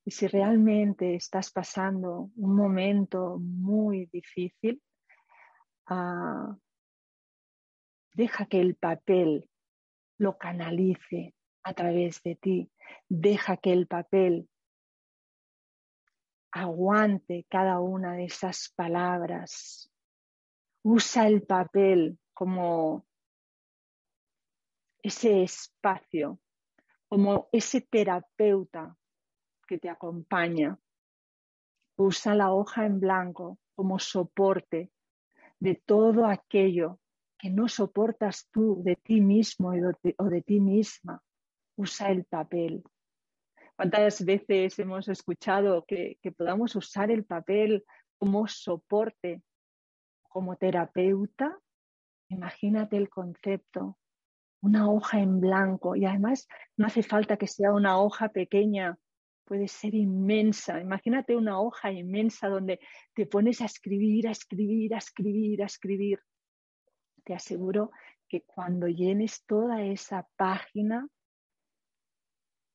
Y 0.04 0.10
si 0.10 0.26
realmente 0.26 1.14
estás 1.14 1.50
pasando 1.50 2.30
un 2.36 2.56
momento 2.56 3.38
muy 3.38 4.06
difícil, 4.06 4.82
uh, 5.88 6.54
Deja 8.14 8.46
que 8.46 8.60
el 8.60 8.76
papel 8.76 9.50
lo 10.18 10.38
canalice 10.38 11.34
a 11.64 11.74
través 11.74 12.22
de 12.22 12.36
ti. 12.36 12.70
Deja 13.08 13.56
que 13.56 13.72
el 13.72 13.88
papel 13.88 14.48
aguante 16.52 17.44
cada 17.50 17.80
una 17.80 18.14
de 18.14 18.26
esas 18.26 18.72
palabras. 18.76 19.90
Usa 20.84 21.26
el 21.26 21.42
papel 21.42 22.20
como 22.32 23.04
ese 25.02 25.42
espacio, 25.42 26.38
como 27.08 27.48
ese 27.50 27.80
terapeuta 27.80 28.96
que 29.66 29.78
te 29.78 29.88
acompaña. 29.88 30.78
Usa 31.96 32.34
la 32.34 32.52
hoja 32.52 32.86
en 32.86 33.00
blanco 33.00 33.58
como 33.74 33.98
soporte 33.98 34.90
de 35.58 35.74
todo 35.74 36.26
aquello 36.26 37.00
que 37.38 37.50
no 37.50 37.68
soportas 37.68 38.48
tú 38.50 38.82
de 38.82 38.96
ti 38.96 39.20
mismo 39.20 39.72
o 40.18 40.24
de 40.24 40.42
ti 40.42 40.60
misma, 40.60 41.22
usa 41.76 42.10
el 42.10 42.24
papel. 42.24 42.82
¿Cuántas 43.76 44.24
veces 44.24 44.78
hemos 44.78 45.08
escuchado 45.08 45.84
que, 45.84 46.18
que 46.22 46.32
podamos 46.32 46.76
usar 46.76 47.10
el 47.10 47.24
papel 47.24 47.84
como 48.18 48.46
soporte, 48.46 49.42
como 50.28 50.56
terapeuta? 50.56 51.58
Imagínate 52.28 52.96
el 52.96 53.08
concepto, 53.08 53.98
una 54.62 54.90
hoja 54.90 55.20
en 55.20 55.40
blanco 55.40 55.96
y 55.96 56.06
además 56.06 56.48
no 56.76 56.86
hace 56.86 57.02
falta 57.02 57.36
que 57.36 57.46
sea 57.46 57.72
una 57.72 57.98
hoja 57.98 58.28
pequeña, 58.28 58.96
puede 59.44 59.68
ser 59.68 59.94
inmensa. 59.94 60.80
Imagínate 60.80 61.36
una 61.36 61.60
hoja 61.60 61.92
inmensa 61.92 62.48
donde 62.48 62.80
te 63.14 63.26
pones 63.26 63.60
a 63.60 63.66
escribir, 63.66 64.28
a 64.28 64.32
escribir, 64.32 64.94
a 64.94 64.98
escribir, 64.98 65.62
a 65.62 65.66
escribir 65.66 66.20
te 67.24 67.34
aseguro 67.34 67.90
que 68.28 68.42
cuando 68.42 68.86
llenes 68.86 69.44
toda 69.46 69.82
esa 69.82 70.28
página, 70.36 71.08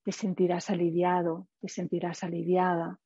te 0.04 0.12
sentirás 0.12 0.70
aliviado, 0.70 1.48
te 1.60 1.70
sentirás 1.70 2.24
aliviada 2.24 3.00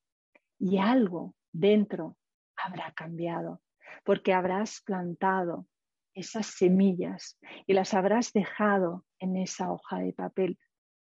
y 0.58 0.78
algo 0.78 1.36
dentro 1.52 2.18
habrá 2.56 2.94
cambiado, 2.94 3.62
porque 4.06 4.34
habrás 4.34 4.82
plantado 4.86 5.68
esas 6.14 6.46
semillas 6.46 7.38
y 7.66 7.74
las 7.74 7.94
habrás 7.94 8.32
dejado 8.32 9.06
en 9.20 9.36
esa 9.36 9.72
hoja 9.72 9.98
de 10.00 10.14
papel. 10.14 10.58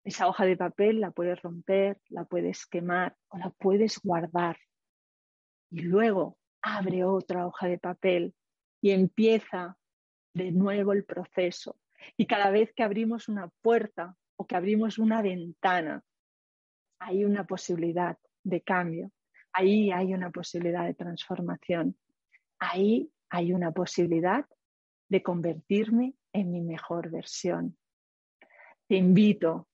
Esa 0.06 0.28
hoja 0.28 0.46
de 0.46 0.56
papel 0.56 1.00
la 1.00 1.10
puedes 1.10 1.42
romper, 1.42 1.98
la 2.10 2.24
puedes 2.24 2.64
quemar 2.64 3.16
o 3.26 3.38
la 3.38 3.50
puedes 3.50 3.98
guardar. 3.98 4.56
Y 5.68 5.80
luego 5.80 6.38
abre 6.62 7.02
otra 7.02 7.44
hoja 7.44 7.66
de 7.66 7.78
papel 7.78 8.32
y 8.80 8.92
empieza 8.92 9.76
de 10.32 10.52
nuevo 10.52 10.92
el 10.92 11.04
proceso. 11.04 11.80
Y 12.16 12.28
cada 12.28 12.52
vez 12.52 12.72
que 12.72 12.84
abrimos 12.84 13.26
una 13.26 13.48
puerta 13.62 14.14
o 14.36 14.46
que 14.46 14.54
abrimos 14.54 14.98
una 14.98 15.22
ventana, 15.22 16.04
hay 17.00 17.24
una 17.24 17.44
posibilidad 17.44 18.16
de 18.44 18.60
cambio, 18.60 19.10
ahí 19.52 19.90
hay 19.90 20.14
una 20.14 20.30
posibilidad 20.30 20.84
de 20.86 20.94
transformación, 20.94 21.98
ahí 22.60 23.10
hay 23.28 23.52
una 23.52 23.72
posibilidad 23.72 24.46
de 25.08 25.20
convertirme 25.20 26.14
en 26.32 26.52
mi 26.52 26.60
mejor 26.60 27.10
versión. 27.10 27.76
Te 28.86 28.94
invito 28.94 29.66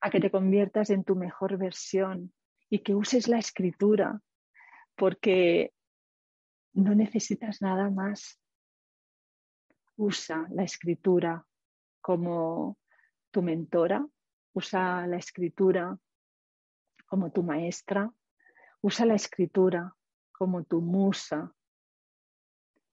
a 0.00 0.10
que 0.10 0.20
te 0.20 0.30
conviertas 0.30 0.90
en 0.90 1.04
tu 1.04 1.16
mejor 1.16 1.58
versión 1.58 2.32
y 2.68 2.80
que 2.80 2.94
uses 2.94 3.28
la 3.28 3.38
escritura, 3.38 4.20
porque 4.96 5.72
no 6.72 6.94
necesitas 6.94 7.60
nada 7.60 7.90
más 7.90 8.40
usa 9.96 10.46
la 10.50 10.62
escritura 10.62 11.44
como 12.00 12.78
tu 13.30 13.42
mentora, 13.42 14.06
usa 14.54 15.06
la 15.06 15.18
escritura 15.18 15.98
como 17.06 17.30
tu 17.30 17.42
maestra, 17.42 18.10
usa 18.80 19.04
la 19.04 19.14
escritura 19.14 19.94
como 20.32 20.64
tu 20.64 20.80
musa 20.80 21.52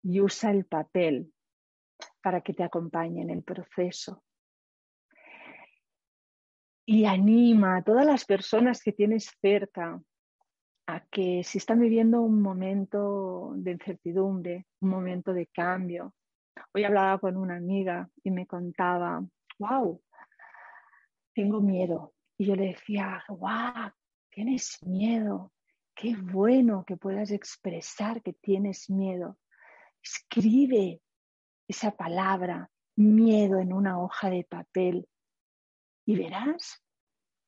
y 0.03 0.19
usa 0.19 0.51
el 0.51 0.65
papel 0.65 1.33
para 2.21 2.41
que 2.41 2.53
te 2.53 2.63
acompañe 2.63 3.21
en 3.21 3.29
el 3.29 3.43
proceso. 3.43 4.23
Y 6.87 7.05
anima 7.05 7.77
a 7.77 7.83
todas 7.83 8.05
las 8.05 8.25
personas 8.25 8.81
que 8.81 8.93
tienes 8.93 9.29
cerca 9.41 10.01
a 10.87 11.05
que 11.11 11.43
si 11.43 11.57
están 11.57 11.81
viviendo 11.81 12.21
un 12.21 12.41
momento 12.41 13.51
de 13.55 13.71
incertidumbre, 13.71 14.65
un 14.79 14.89
momento 14.89 15.33
de 15.33 15.47
cambio, 15.47 16.13
Hoy 16.73 16.83
hablaba 16.83 17.19
con 17.19 17.37
una 17.37 17.55
amiga 17.55 18.09
y 18.23 18.31
me 18.31 18.45
contaba, 18.45 19.23
wow, 19.59 20.01
tengo 21.33 21.61
miedo. 21.61 22.13
Y 22.37 22.45
yo 22.45 22.55
le 22.55 22.67
decía, 22.67 23.23
guau, 23.27 23.91
tienes 24.29 24.77
miedo. 24.83 25.51
Qué 25.95 26.15
bueno 26.15 26.83
que 26.85 26.97
puedas 26.97 27.31
expresar 27.31 28.21
que 28.21 28.33
tienes 28.33 28.89
miedo. 28.89 29.37
Escribe 30.01 31.01
esa 31.67 31.91
palabra, 31.91 32.69
miedo, 32.95 33.59
en 33.59 33.73
una 33.73 33.99
hoja 33.99 34.29
de 34.29 34.43
papel 34.43 35.07
y 36.07 36.15
verás 36.15 36.81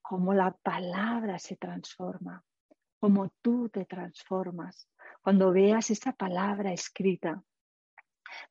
cómo 0.02 0.34
la 0.34 0.52
palabra 0.52 1.40
se 1.40 1.56
transforma, 1.56 2.44
cómo 3.00 3.32
tú 3.42 3.70
te 3.70 3.86
transformas 3.86 4.90
cuando 5.22 5.54
veas 5.54 5.90
esa 5.92 6.12
palabra 6.12 6.74
escrita. 6.74 7.42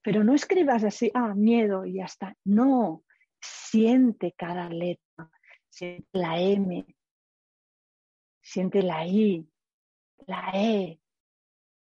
Pero 0.03 0.25
no 0.25 0.35
escribas 0.35 0.83
así, 0.83 1.11
ah, 1.13 1.35
miedo 1.35 1.85
y 1.85 1.95
ya 1.95 2.07
está. 2.07 2.35
No, 2.45 3.05
siente 3.39 4.33
cada 4.33 4.71
letra, 4.71 5.31
siente 5.69 6.09
la 6.13 6.41
M, 6.41 6.87
siente 8.41 8.83
la 8.83 9.07
I, 9.07 9.47
la 10.27 10.53
E, 10.55 11.01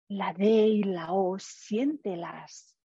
la 0.08 0.32
D 0.32 0.46
y 0.46 0.82
la 0.84 1.12
O, 1.12 1.40
siéntelas, 1.40 2.76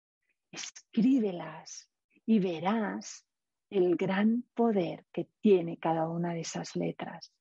escríbelas 0.51 1.91
y 2.25 2.39
verás 2.39 3.26
el 3.71 3.97
gran 3.97 4.45
poder 4.55 5.05
que 5.13 5.29
tiene 5.41 5.79
cada 5.79 6.09
una 6.09 6.35
de 6.35 6.41
esas 6.41 6.77
letras. 6.77 7.33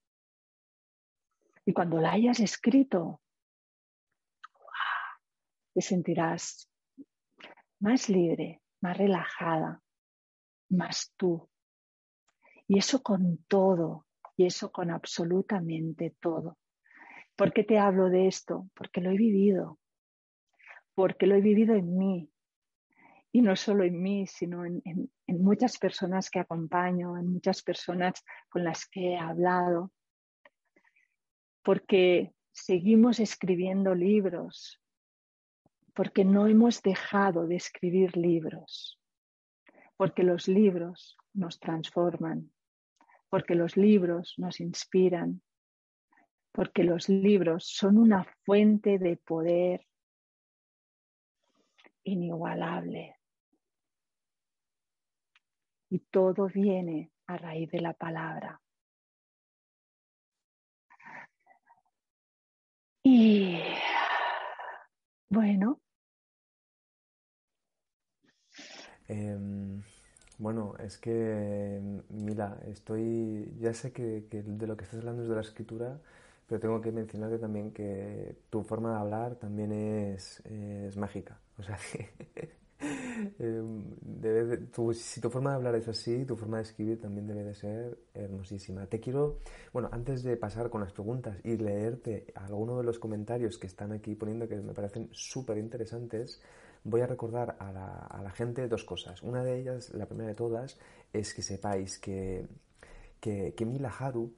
Y 1.65 1.73
cuando 1.73 1.99
la 1.99 2.11
hayas 2.11 2.39
escrito, 2.39 3.21
te 5.73 5.81
sentirás 5.81 6.69
más 7.79 8.09
libre, 8.09 8.61
más 8.81 8.97
relajada, 8.97 9.81
más 10.69 11.13
tú. 11.17 11.49
Y 12.67 12.79
eso 12.79 13.03
con 13.03 13.43
todo, 13.47 14.07
y 14.37 14.45
eso 14.45 14.71
con 14.71 14.89
absolutamente 14.91 16.15
todo. 16.19 16.57
¿Por 17.35 17.51
qué 17.51 17.63
te 17.63 17.77
hablo 17.77 18.09
de 18.09 18.27
esto? 18.27 18.69
Porque 18.73 19.01
lo 19.01 19.11
he 19.11 19.17
vivido, 19.17 19.79
porque 20.93 21.27
lo 21.27 21.35
he 21.35 21.41
vivido 21.41 21.75
en 21.75 21.97
mí, 21.97 22.31
y 23.35 23.41
no 23.41 23.57
solo 23.57 23.83
en 23.83 24.01
mí, 24.01 24.25
sino 24.27 24.65
en, 24.65 25.11
muchas 25.27 25.77
personas 25.77 26.29
que 26.29 26.39
acompaño, 26.39 27.17
en 27.17 27.33
muchas 27.33 27.61
personas 27.63 28.23
con 28.47 28.63
las 28.63 28.87
que 28.87 29.09
he 29.09 29.17
hablado, 29.17 29.91
porque 31.61 32.33
seguimos 32.53 33.19
escribiendo 33.19 33.93
libros, 33.93 34.81
porque 35.93 36.23
no 36.23 36.47
hemos 36.47 36.81
dejado 36.81 37.45
de 37.45 37.57
escribir 37.57 38.15
libros, 38.15 39.01
porque 39.97 40.23
los 40.23 40.47
libros 40.47 41.17
nos 41.33 41.59
transforman, 41.59 42.53
porque 43.27 43.53
los 43.53 43.75
libros 43.75 44.35
nos 44.37 44.61
inspiran, 44.61 45.41
porque 46.53 46.85
los 46.85 47.09
libros 47.09 47.67
son 47.67 47.97
una 47.97 48.23
fuente 48.45 48.97
de 48.97 49.17
poder 49.17 49.85
inigualable. 52.05 53.17
Y 55.89 55.99
todo 55.99 56.47
viene 56.47 57.11
a 57.27 57.37
raíz 57.37 57.71
de 57.71 57.81
la 57.81 57.93
palabra. 57.93 58.61
Y 63.03 63.59
bueno. 65.29 65.79
Em, 69.07 69.83
bueno, 70.37 70.73
es 70.79 70.97
que, 70.97 71.79
mira, 72.09 72.59
estoy, 72.67 73.53
ya 73.59 73.73
sé 73.73 73.91
que, 73.93 74.21
de 74.31 74.67
lo 74.67 74.75
que 74.77 74.83
estás 74.85 74.99
hablando 74.99 75.23
es 75.23 75.29
de 75.29 75.35
la 75.35 75.41
escritura, 75.41 76.01
pero 76.47 76.59
tengo 76.59 76.81
que 76.81 76.91
mencionarte 76.91 77.39
también 77.39 77.71
que 77.71 78.35
tu 78.49 78.63
forma 78.63 78.91
de 78.91 78.97
hablar 78.99 79.35
también 79.35 79.71
es, 79.71 80.41
es 80.45 80.97
mágica. 80.97 81.39
O 81.57 81.63
sea 81.63 81.77
Em, 83.39 83.83
si 84.93 85.21
tu 85.21 85.29
forma 85.29 85.51
de 85.51 85.55
hablar 85.55 85.75
es 85.75 85.87
así, 85.87 86.25
tu 86.25 86.35
forma 86.35 86.57
de 86.57 86.63
escribir 86.63 86.99
también 86.99 87.27
debe 87.27 87.43
de 87.43 87.53
ser 87.53 87.97
hermosísima. 88.13 88.85
Te 88.87 88.99
quiero, 88.99 89.39
bueno, 89.73 89.89
antes 89.91 90.23
de 90.23 90.37
pasar 90.37 90.69
con 90.69 90.81
las 90.81 90.91
preguntas 90.91 91.37
y 91.43 91.57
leerte 91.57 92.27
algunos 92.35 92.77
de 92.77 92.83
los 92.83 92.99
comentarios 92.99 93.57
que 93.57 93.67
están 93.67 93.91
aquí 93.91 94.15
poniendo 94.15 94.47
que 94.47 94.57
me 94.57 94.73
parecen 94.73 95.09
súper 95.11 95.57
interesantes, 95.57 96.41
voy 96.83 97.01
a 97.01 97.07
recordar 97.07 97.55
a 97.59 97.71
la, 97.71 97.95
a 98.05 98.21
la, 98.21 98.31
gente 98.31 98.67
dos 98.67 98.83
cosas. 98.83 99.21
Una 99.23 99.43
de 99.43 99.59
ellas, 99.59 99.93
la 99.93 100.05
primera 100.05 100.29
de 100.29 100.35
todas, 100.35 100.77
es 101.11 101.33
que 101.33 101.41
sepáis 101.41 101.97
que, 101.99 102.47
que, 103.19 103.53
que 103.55 103.65
Mila 103.65 103.89
Haru 103.89 104.31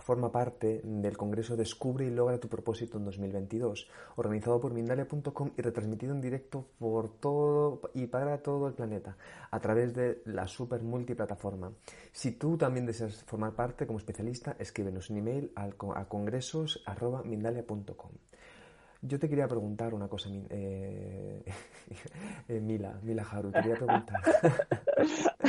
forma 0.00 0.30
parte 0.30 0.80
del 0.84 1.16
Congreso 1.16 1.56
Descubre 1.56 2.06
y 2.06 2.10
Logra 2.10 2.38
tu 2.38 2.48
Propósito 2.48 2.98
en 2.98 3.04
2022, 3.04 3.88
organizado 4.16 4.60
por 4.60 4.72
Mindalia.com 4.72 5.50
y 5.56 5.62
retransmitido 5.62 6.12
en 6.12 6.20
directo 6.20 6.66
por 6.78 7.18
todo 7.18 7.80
y 7.94 8.06
para 8.06 8.42
todo 8.42 8.68
el 8.68 8.74
planeta 8.74 9.16
a 9.50 9.60
través 9.60 9.94
de 9.94 10.22
la 10.26 10.46
super 10.46 10.82
multiplataforma. 10.82 11.72
Si 12.12 12.32
tú 12.32 12.56
también 12.56 12.86
deseas 12.86 13.22
formar 13.24 13.52
parte 13.52 13.86
como 13.86 13.98
especialista, 13.98 14.56
escríbenos 14.58 15.10
un 15.10 15.18
email 15.18 15.52
a 15.54 16.04
congresos.mindalia.com. 16.06 18.10
Yo 19.02 19.18
te 19.18 19.30
quería 19.30 19.48
preguntar 19.48 19.94
una 19.94 20.08
cosa, 20.08 20.28
eh, 20.50 21.42
eh, 22.48 22.60
Mila, 22.60 23.00
Mila 23.02 23.26
Haru, 23.30 23.50
te 23.50 23.62
quería 23.62 23.76
preguntar. 23.76 24.20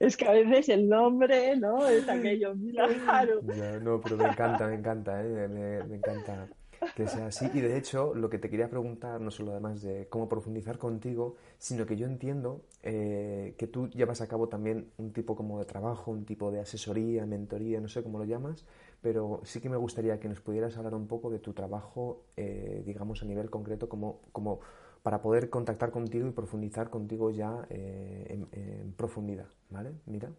es 0.00 0.16
que 0.16 0.26
a 0.26 0.32
veces 0.32 0.68
el 0.68 0.88
nombre, 0.88 1.56
¿no? 1.56 1.86
Es 1.86 2.08
aquello, 2.08 2.54
claro. 3.04 3.40
no, 3.82 4.00
pero 4.00 4.16
me 4.16 4.28
encanta, 4.28 4.66
me 4.66 4.74
encanta, 4.74 5.24
¿eh? 5.24 5.48
me, 5.48 5.96
encanta 5.96 6.48
que 6.94 7.06
sea 7.08 7.26
así. 7.26 7.50
Y 7.52 7.60
de 7.60 7.76
hecho, 7.76 8.14
lo 8.14 8.30
que 8.30 8.38
te 8.38 8.48
quería 8.48 8.70
preguntar, 8.70 9.20
no 9.20 9.30
solo 9.30 9.52
además 9.52 9.82
de 9.82 10.06
cómo 10.08 10.28
profundizar 10.28 10.78
contigo, 10.78 11.36
sino 11.58 11.86
que 11.86 11.96
yo 11.96 12.06
entiendo 12.06 12.62
eh, 12.82 13.54
que 13.58 13.66
tú 13.66 13.88
llevas 13.88 14.20
a 14.20 14.28
cabo 14.28 14.48
también 14.48 14.90
un 14.98 15.12
tipo 15.12 15.34
como 15.34 15.58
de 15.58 15.64
trabajo, 15.64 16.12
un 16.12 16.24
tipo 16.24 16.50
de 16.52 16.60
asesoría, 16.60 17.26
mentoría, 17.26 17.80
no 17.80 17.88
sé 17.88 18.02
cómo 18.02 18.18
lo 18.18 18.24
llamas, 18.24 18.64
pero 19.02 19.40
sí 19.44 19.60
que 19.60 19.68
me 19.68 19.76
gustaría 19.76 20.20
que 20.20 20.28
nos 20.28 20.40
pudieras 20.40 20.76
hablar 20.76 20.94
un 20.94 21.08
poco 21.08 21.30
de 21.30 21.38
tu 21.40 21.52
trabajo, 21.52 22.22
eh, 22.36 22.82
digamos, 22.86 23.22
a 23.22 23.26
nivel 23.26 23.50
concreto, 23.50 23.88
como, 23.88 24.20
como 24.32 24.60
para 25.02 25.20
poder 25.20 25.50
contactar 25.50 25.90
contigo 25.90 26.28
y 26.28 26.32
profundizar 26.32 26.90
contigo 26.90 27.30
ya 27.30 27.66
eh, 27.70 28.46
en, 28.52 28.92
profundidad, 28.94 29.48
¿vale? 29.70 29.92
Mira. 30.06 30.30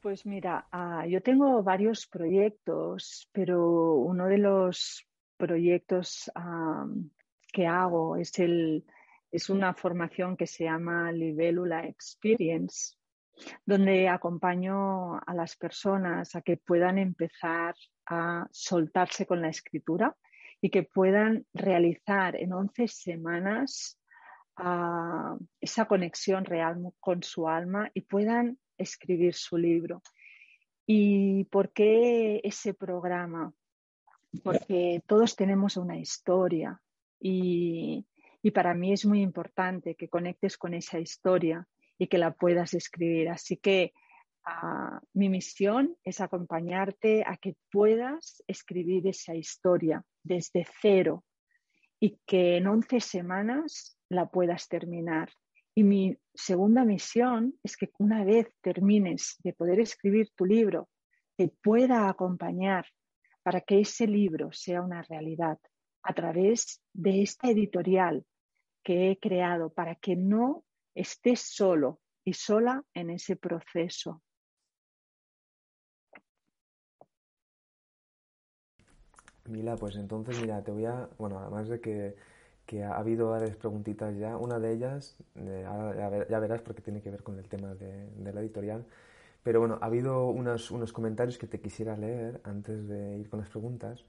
Pues 0.00 0.24
mira, 0.24 0.66
ah, 0.70 1.06
yo 1.06 1.20
tengo 1.22 1.62
varios 1.62 2.06
proyectos, 2.06 3.28
pero 3.32 3.94
uno 3.94 4.26
de 4.26 4.38
los 4.38 5.04
proyectos 5.36 6.30
que 7.52 7.66
hago 7.66 8.16
es, 8.16 8.38
el, 8.38 8.84
es 9.32 9.50
una 9.50 9.74
formación 9.74 10.36
que 10.36 10.46
se 10.46 10.64
llama 10.64 11.10
Libélula 11.12 11.86
Experience, 11.86 12.94
donde 13.64 14.08
acompaño 14.08 15.18
a 15.18 15.34
las 15.34 15.56
personas 15.56 16.34
a 16.36 16.42
que 16.42 16.56
puedan 16.56 16.98
empezar 16.98 17.74
a 18.06 18.46
soltarse 18.50 19.26
con 19.26 19.42
la 19.42 19.48
escritura 19.48 20.16
y 20.66 20.70
que 20.70 20.82
puedan 20.82 21.46
realizar 21.54 22.34
en 22.34 22.52
11 22.52 22.88
semanas 22.88 24.00
ah, 24.56 25.38
esa 25.60 25.84
conexión 25.84 26.44
real 26.44 26.92
con 26.98 27.22
su 27.22 27.48
alma 27.48 27.88
y 27.94 28.00
puedan 28.00 28.58
escribir 28.76 29.34
su 29.34 29.58
libro. 29.58 30.02
¿Y 30.84 31.44
por 31.52 31.72
qué 31.72 32.40
ese 32.42 32.74
programa? 32.74 33.54
Porque 34.42 35.04
todos 35.06 35.36
tenemos 35.36 35.76
una 35.76 35.98
historia 36.00 36.82
y, 37.20 38.04
y 38.42 38.50
para 38.50 38.74
mí 38.74 38.92
es 38.92 39.06
muy 39.06 39.20
importante 39.20 39.94
que 39.94 40.08
conectes 40.08 40.58
con 40.58 40.74
esa 40.74 40.98
historia 40.98 41.64
y 41.96 42.08
que 42.08 42.18
la 42.18 42.32
puedas 42.32 42.74
escribir. 42.74 43.28
Así 43.28 43.56
que 43.56 43.92
ah, 44.44 45.00
mi 45.14 45.28
misión 45.28 45.96
es 46.02 46.20
acompañarte 46.20 47.22
a 47.24 47.36
que 47.36 47.54
puedas 47.70 48.42
escribir 48.48 49.06
esa 49.06 49.36
historia 49.36 50.04
desde 50.26 50.66
cero 50.80 51.24
y 52.00 52.18
que 52.26 52.56
en 52.56 52.66
11 52.66 53.00
semanas 53.00 53.98
la 54.08 54.28
puedas 54.28 54.68
terminar. 54.68 55.30
Y 55.74 55.82
mi 55.82 56.16
segunda 56.34 56.84
misión 56.84 57.54
es 57.62 57.76
que 57.76 57.90
una 57.98 58.24
vez 58.24 58.48
termines 58.60 59.36
de 59.42 59.52
poder 59.52 59.80
escribir 59.80 60.30
tu 60.34 60.44
libro, 60.44 60.88
te 61.36 61.48
pueda 61.48 62.08
acompañar 62.08 62.86
para 63.42 63.60
que 63.60 63.80
ese 63.80 64.06
libro 64.06 64.50
sea 64.52 64.82
una 64.82 65.02
realidad 65.02 65.58
a 66.02 66.14
través 66.14 66.82
de 66.92 67.22
esta 67.22 67.50
editorial 67.50 68.24
que 68.82 69.10
he 69.10 69.18
creado 69.18 69.70
para 69.70 69.96
que 69.96 70.16
no 70.16 70.64
estés 70.94 71.40
solo 71.40 72.00
y 72.24 72.32
sola 72.32 72.82
en 72.94 73.10
ese 73.10 73.36
proceso. 73.36 74.22
Mila, 79.48 79.76
pues 79.76 79.96
entonces, 79.96 80.40
mira, 80.40 80.62
te 80.62 80.70
voy 80.70 80.86
a, 80.86 81.08
bueno, 81.18 81.38
además 81.38 81.68
de 81.68 81.80
que, 81.80 82.14
ha 82.82 82.96
habido 82.96 83.30
varias 83.30 83.56
preguntitas 83.56 84.16
ya, 84.16 84.36
una 84.36 84.58
de 84.58 84.72
ellas, 84.72 85.16
eh, 85.36 85.64
ya 86.28 86.38
verás 86.40 86.62
porque 86.62 86.82
tiene 86.82 87.00
que 87.00 87.10
ver 87.10 87.22
con 87.22 87.38
el 87.38 87.48
tema 87.48 87.74
de, 87.74 88.32
la 88.32 88.40
editorial, 88.40 88.84
Pero 89.42 89.60
bueno, 89.60 89.78
ha 89.80 89.86
habido 89.86 90.28
unos, 90.28 90.70
unos 90.70 90.92
comentarios 90.92 91.38
que 91.38 91.46
te 91.46 91.60
quisiera 91.60 91.96
leer 91.96 92.40
antes 92.44 92.88
de 92.88 93.18
ir 93.18 93.28
con 93.30 93.40
las 93.40 93.48
preguntas, 93.48 94.04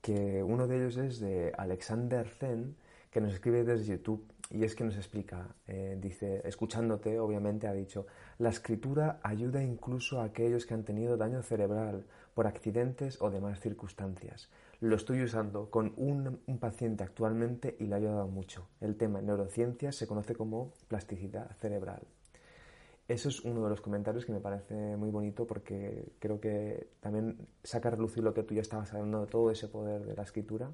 que 0.00 0.42
uno 0.42 0.66
de 0.66 0.76
ellos 0.76 0.96
es 0.96 1.20
de 1.20 1.52
Alexander 1.56 2.28
Zen, 2.28 2.76
que 3.12 3.20
nos 3.20 3.34
escribe 3.34 3.62
desde 3.62 3.84
YouTube 3.84 4.24
y 4.50 4.64
es 4.64 4.74
que 4.74 4.84
nos 4.84 4.96
explica, 4.96 5.54
eh, 5.66 5.96
dice, 6.00 6.42
escuchándote, 6.44 7.20
obviamente 7.20 7.66
ha 7.68 7.72
dicho, 7.72 8.06
la 8.38 8.48
escritura 8.48 9.20
ayuda 9.22 9.62
incluso 9.62 10.20
a 10.20 10.24
aquellos 10.24 10.66
que 10.66 10.74
han 10.74 10.84
tenido 10.84 11.16
daño 11.16 11.42
cerebral 11.42 12.04
por 12.34 12.46
accidentes 12.46 13.20
o 13.20 13.30
demás 13.30 13.60
circunstancias. 13.60 14.50
Lo 14.82 14.96
estoy 14.96 15.22
usando 15.22 15.70
con 15.70 15.94
un, 15.96 16.40
paciente 16.58 17.04
actualmente 17.04 17.76
y 17.78 17.84
le 17.84 17.94
ha 17.94 17.98
ayudado 17.98 18.26
mucho. 18.26 18.66
El 18.80 18.96
tema 18.96 19.20
en 19.20 19.26
neurociencias 19.26 19.94
se 19.94 20.08
conoce 20.08 20.34
como 20.34 20.72
plasticidad 20.88 21.52
cerebral. 21.60 22.02
Eso 23.06 23.28
es 23.28 23.44
uno 23.44 23.62
de 23.62 23.70
los 23.70 23.80
comentarios 23.80 24.26
que 24.26 24.32
me 24.32 24.40
parece 24.40 24.96
muy 24.96 25.10
bonito 25.10 25.46
porque 25.46 26.10
creo 26.18 26.40
que 26.40 26.88
también 26.98 27.46
saca 27.62 27.90
a 27.90 27.92
relucir 27.92 28.24
lo 28.24 28.34
que 28.34 28.42
tú 28.42 28.54
ya 28.54 28.60
estabas 28.60 28.92
hablando 28.92 29.20
de 29.20 29.28
todo 29.28 29.52
ese 29.52 29.68
poder 29.68 30.04
de 30.04 30.16
la 30.16 30.24
escritura 30.24 30.72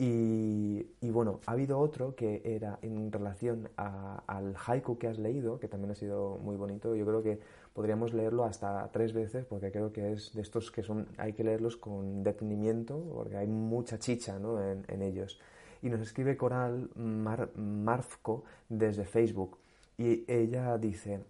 y, 0.00 1.10
bueno, 1.10 1.40
ha 1.46 1.52
habido 1.52 1.80
otro 1.80 2.14
que 2.14 2.40
era 2.44 2.78
en 2.82 3.10
relación 3.10 3.68
al 3.76 4.54
haiku 4.54 4.96
que 4.96 5.08
has 5.08 5.18
leído, 5.18 5.58
que 5.58 5.66
también 5.66 5.90
ha 5.90 5.96
sido 5.96 6.38
muy 6.38 6.54
bonito. 6.54 6.94
Yo 6.94 7.04
creo 7.04 7.22
que 7.24 7.40
podríamos 7.72 8.14
leerlo 8.14 8.44
hasta 8.44 8.88
tres 8.92 9.12
veces, 9.12 9.44
porque 9.44 9.72
creo 9.72 9.92
que 9.92 10.12
es 10.12 10.34
de 10.34 10.42
estos 10.42 10.70
que 10.70 10.84
son, 10.84 11.08
hay 11.16 11.32
que 11.32 11.42
leerlos 11.42 11.76
con 11.76 12.22
detenimiento, 12.22 13.02
porque 13.12 13.36
hay 13.36 13.48
mucha 13.48 13.98
chicha 13.98 14.38
¿no? 14.38 14.62
en, 14.62 15.02
ellos. 15.02 15.40
Y 15.82 15.88
nos 15.88 16.00
escribe 16.00 16.36
Coral 16.36 16.90
Marfco 16.94 18.44
desde 18.68 19.04
Facebook. 19.04 19.58
Y 19.96 20.24
ella 20.28 20.78
dice, 20.78 21.24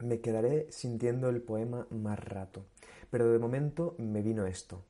me 0.00 0.20
quedaré 0.20 0.66
sintiendo 0.72 1.28
el 1.28 1.40
poema 1.40 1.86
más 1.90 2.18
rato, 2.18 2.64
pero 3.10 3.30
de 3.30 3.38
momento 3.38 3.94
me 3.98 4.22
vino 4.22 4.44
esto 4.46 4.82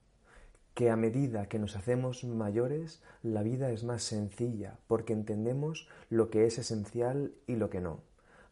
que 0.74 0.90
a 0.90 0.96
medida 0.96 1.48
que 1.48 1.58
nos 1.58 1.76
hacemos 1.76 2.24
mayores, 2.24 3.02
la 3.22 3.42
vida 3.42 3.70
es 3.70 3.84
más 3.84 4.02
sencilla 4.02 4.78
porque 4.86 5.12
entendemos 5.12 5.88
lo 6.08 6.30
que 6.30 6.46
es 6.46 6.58
esencial 6.58 7.32
y 7.46 7.56
lo 7.56 7.68
que 7.70 7.80
no. 7.80 8.00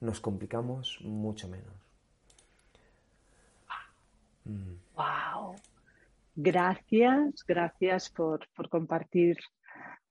Nos 0.01 0.21
complicamos 0.21 0.99
mucho 1.03 1.49
menos. 1.49 1.75
Wow. 4.95 5.57
Gracias, 6.37 7.45
gracias 7.47 8.11
por, 8.11 8.49
por 8.55 8.69
compartir. 8.69 9.37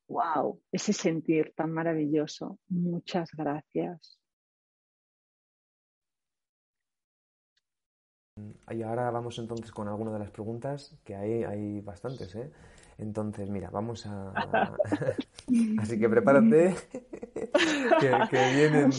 Wow, 0.08 0.60
ese 0.72 0.94
sentir 0.94 1.54
tan 1.56 1.72
maravilloso. 1.72 2.58
Muchas 2.68 3.30
gracias. 3.34 4.19
Y 8.72 8.82
ahora 8.84 9.10
vamos 9.12 9.40
entonces 9.40 9.72
con 9.72 9.88
alguna 9.88 10.12
de 10.12 10.20
las 10.20 10.32
preguntas, 10.32 10.96
que 11.04 11.16
hay, 11.16 11.44
hay 11.44 11.82
bastantes, 11.82 12.36
¿eh? 12.36 12.52
Entonces, 12.98 13.50
mira, 13.50 13.70
vamos 13.70 14.06
a... 14.06 14.34
Así 15.80 16.00
que 16.00 16.10
prepárate, 16.10 16.76
que, 18.00 18.52
vienen... 18.56 18.92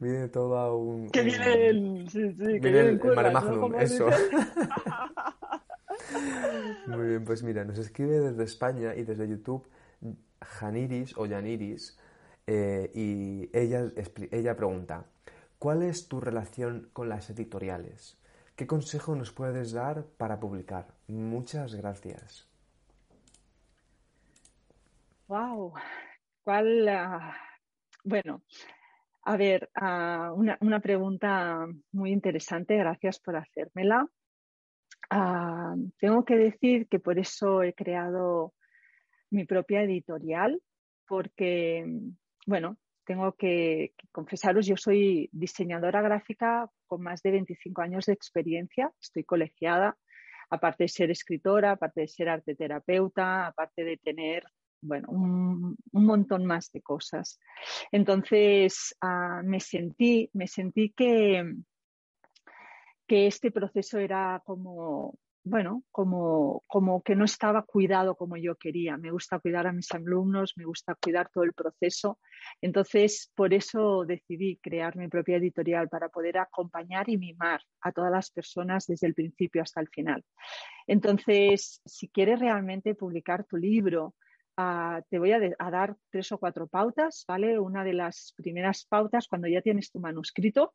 Viene 0.00 0.28
todo 0.28 0.76
un... 0.76 1.08
Que 1.10 1.22
viene 1.22 1.68
el... 1.68 2.08
Sí, 2.10 2.30
sí, 2.32 2.60
que 2.60 2.70
viene 2.70 2.80
el, 2.90 3.00
el 3.00 3.74
eso. 3.80 4.06
Muy 6.86 7.08
bien, 7.08 7.24
pues 7.24 7.42
mira, 7.42 7.64
nos 7.64 7.78
escribe 7.78 8.20
desde 8.20 8.44
España 8.44 8.94
y 8.94 9.02
desde 9.02 9.26
YouTube 9.26 9.66
Janiris 10.40 11.16
o 11.16 11.26
Janiris 11.28 11.98
eh, 12.46 12.90
y 12.94 13.50
ella, 13.56 13.90
ella 14.30 14.56
pregunta, 14.56 15.06
¿cuál 15.58 15.82
es 15.82 16.08
tu 16.08 16.20
relación 16.20 16.90
con 16.92 17.08
las 17.08 17.28
editoriales? 17.30 18.18
¿Qué 18.56 18.66
consejo 18.66 19.14
nos 19.14 19.32
puedes 19.32 19.72
dar 19.72 20.06
para 20.16 20.40
publicar? 20.40 20.86
Muchas 21.08 21.74
gracias. 21.74 22.48
Wow. 25.28 25.74
¿Cuál? 26.42 26.88
Ah, 26.88 27.36
bueno, 28.02 28.42
a 29.24 29.36
ver, 29.36 29.68
ah, 29.74 30.32
una, 30.34 30.80
pregunta 30.80 31.66
muy 31.92 32.12
interesante. 32.12 32.78
Gracias 32.78 33.20
por 33.20 33.36
hacérmela. 33.36 34.08
Ah, 35.10 35.74
tengo 35.98 36.24
que 36.24 36.36
decir 36.36 36.88
que 36.88 36.98
por 36.98 37.18
eso 37.18 37.62
he 37.62 37.74
creado 37.74 38.54
mi 39.28 39.44
propia 39.44 39.82
editorial, 39.82 40.62
porque, 41.06 41.84
bueno, 42.46 42.78
tengo 43.06 43.32
que, 43.32 43.94
confesaros, 44.12 44.66
yo 44.66 44.76
soy 44.76 45.30
diseñadora 45.32 46.02
gráfica 46.02 46.68
con 46.86 47.02
más 47.02 47.22
de 47.22 47.30
25 47.30 47.80
años 47.80 48.06
de 48.06 48.12
experiencia, 48.12 48.92
estoy 49.00 49.24
colegiada, 49.24 49.96
aparte 50.50 50.84
de 50.84 50.88
ser 50.88 51.10
escritora, 51.10 51.72
aparte 51.72 52.02
de 52.02 52.08
ser 52.08 52.28
arte 52.28 52.54
terapeuta, 52.54 53.46
aparte 53.46 53.84
de 53.84 53.96
tener 53.96 54.44
bueno, 54.82 55.08
un, 55.10 55.76
montón 55.92 56.44
más 56.44 56.70
de 56.72 56.82
cosas. 56.82 57.40
Entonces 57.90 58.94
ah, 59.00 59.40
me 59.44 59.60
sentí, 59.60 60.28
me 60.34 60.46
sentí 60.46 60.90
que, 60.90 61.44
que 63.06 63.26
este 63.26 63.50
proceso 63.50 63.98
era 63.98 64.42
como 64.44 65.18
bueno, 65.46 65.84
como, 65.92 66.64
como 66.66 67.02
que 67.02 67.14
no 67.14 67.24
estaba 67.24 67.62
cuidado 67.62 68.16
como 68.16 68.36
yo 68.36 68.56
quería. 68.56 68.96
Me 68.96 69.12
gusta 69.12 69.38
cuidar 69.38 69.68
a 69.68 69.72
mis 69.72 69.92
alumnos, 69.92 70.54
me 70.56 70.64
gusta 70.64 70.96
cuidar 70.96 71.30
todo 71.32 71.44
el 71.44 71.52
proceso. 71.52 72.18
Entonces, 72.60 73.30
por 73.36 73.54
eso 73.54 74.04
decidí 74.04 74.56
crear 74.56 74.96
mi 74.96 75.06
propia 75.06 75.36
editorial 75.36 75.88
para 75.88 76.08
poder 76.08 76.38
acompañar 76.38 77.08
y 77.08 77.16
mimar 77.16 77.60
a 77.80 77.92
todas 77.92 78.10
las 78.10 78.32
personas 78.32 78.86
desde 78.88 79.06
el 79.06 79.14
principio 79.14 79.62
hasta 79.62 79.80
el 79.80 79.88
final. 79.88 80.24
Entonces, 80.88 81.80
si 81.84 82.08
quieres 82.08 82.40
realmente 82.40 82.96
publicar 82.96 83.44
tu 83.44 83.56
libro, 83.56 84.16
ah, 84.56 85.00
te 85.08 85.20
voy 85.20 85.30
a, 85.30 85.38
a, 85.60 85.70
dar 85.70 85.96
tres 86.10 86.32
o 86.32 86.38
cuatro 86.38 86.66
pautas, 86.66 87.24
¿vale? 87.28 87.60
Una 87.60 87.84
de 87.84 87.92
las 87.92 88.34
primeras 88.36 88.84
pautas, 88.84 89.28
cuando 89.28 89.46
ya 89.46 89.62
tienes 89.62 89.92
tu 89.92 90.00
manuscrito, 90.00 90.72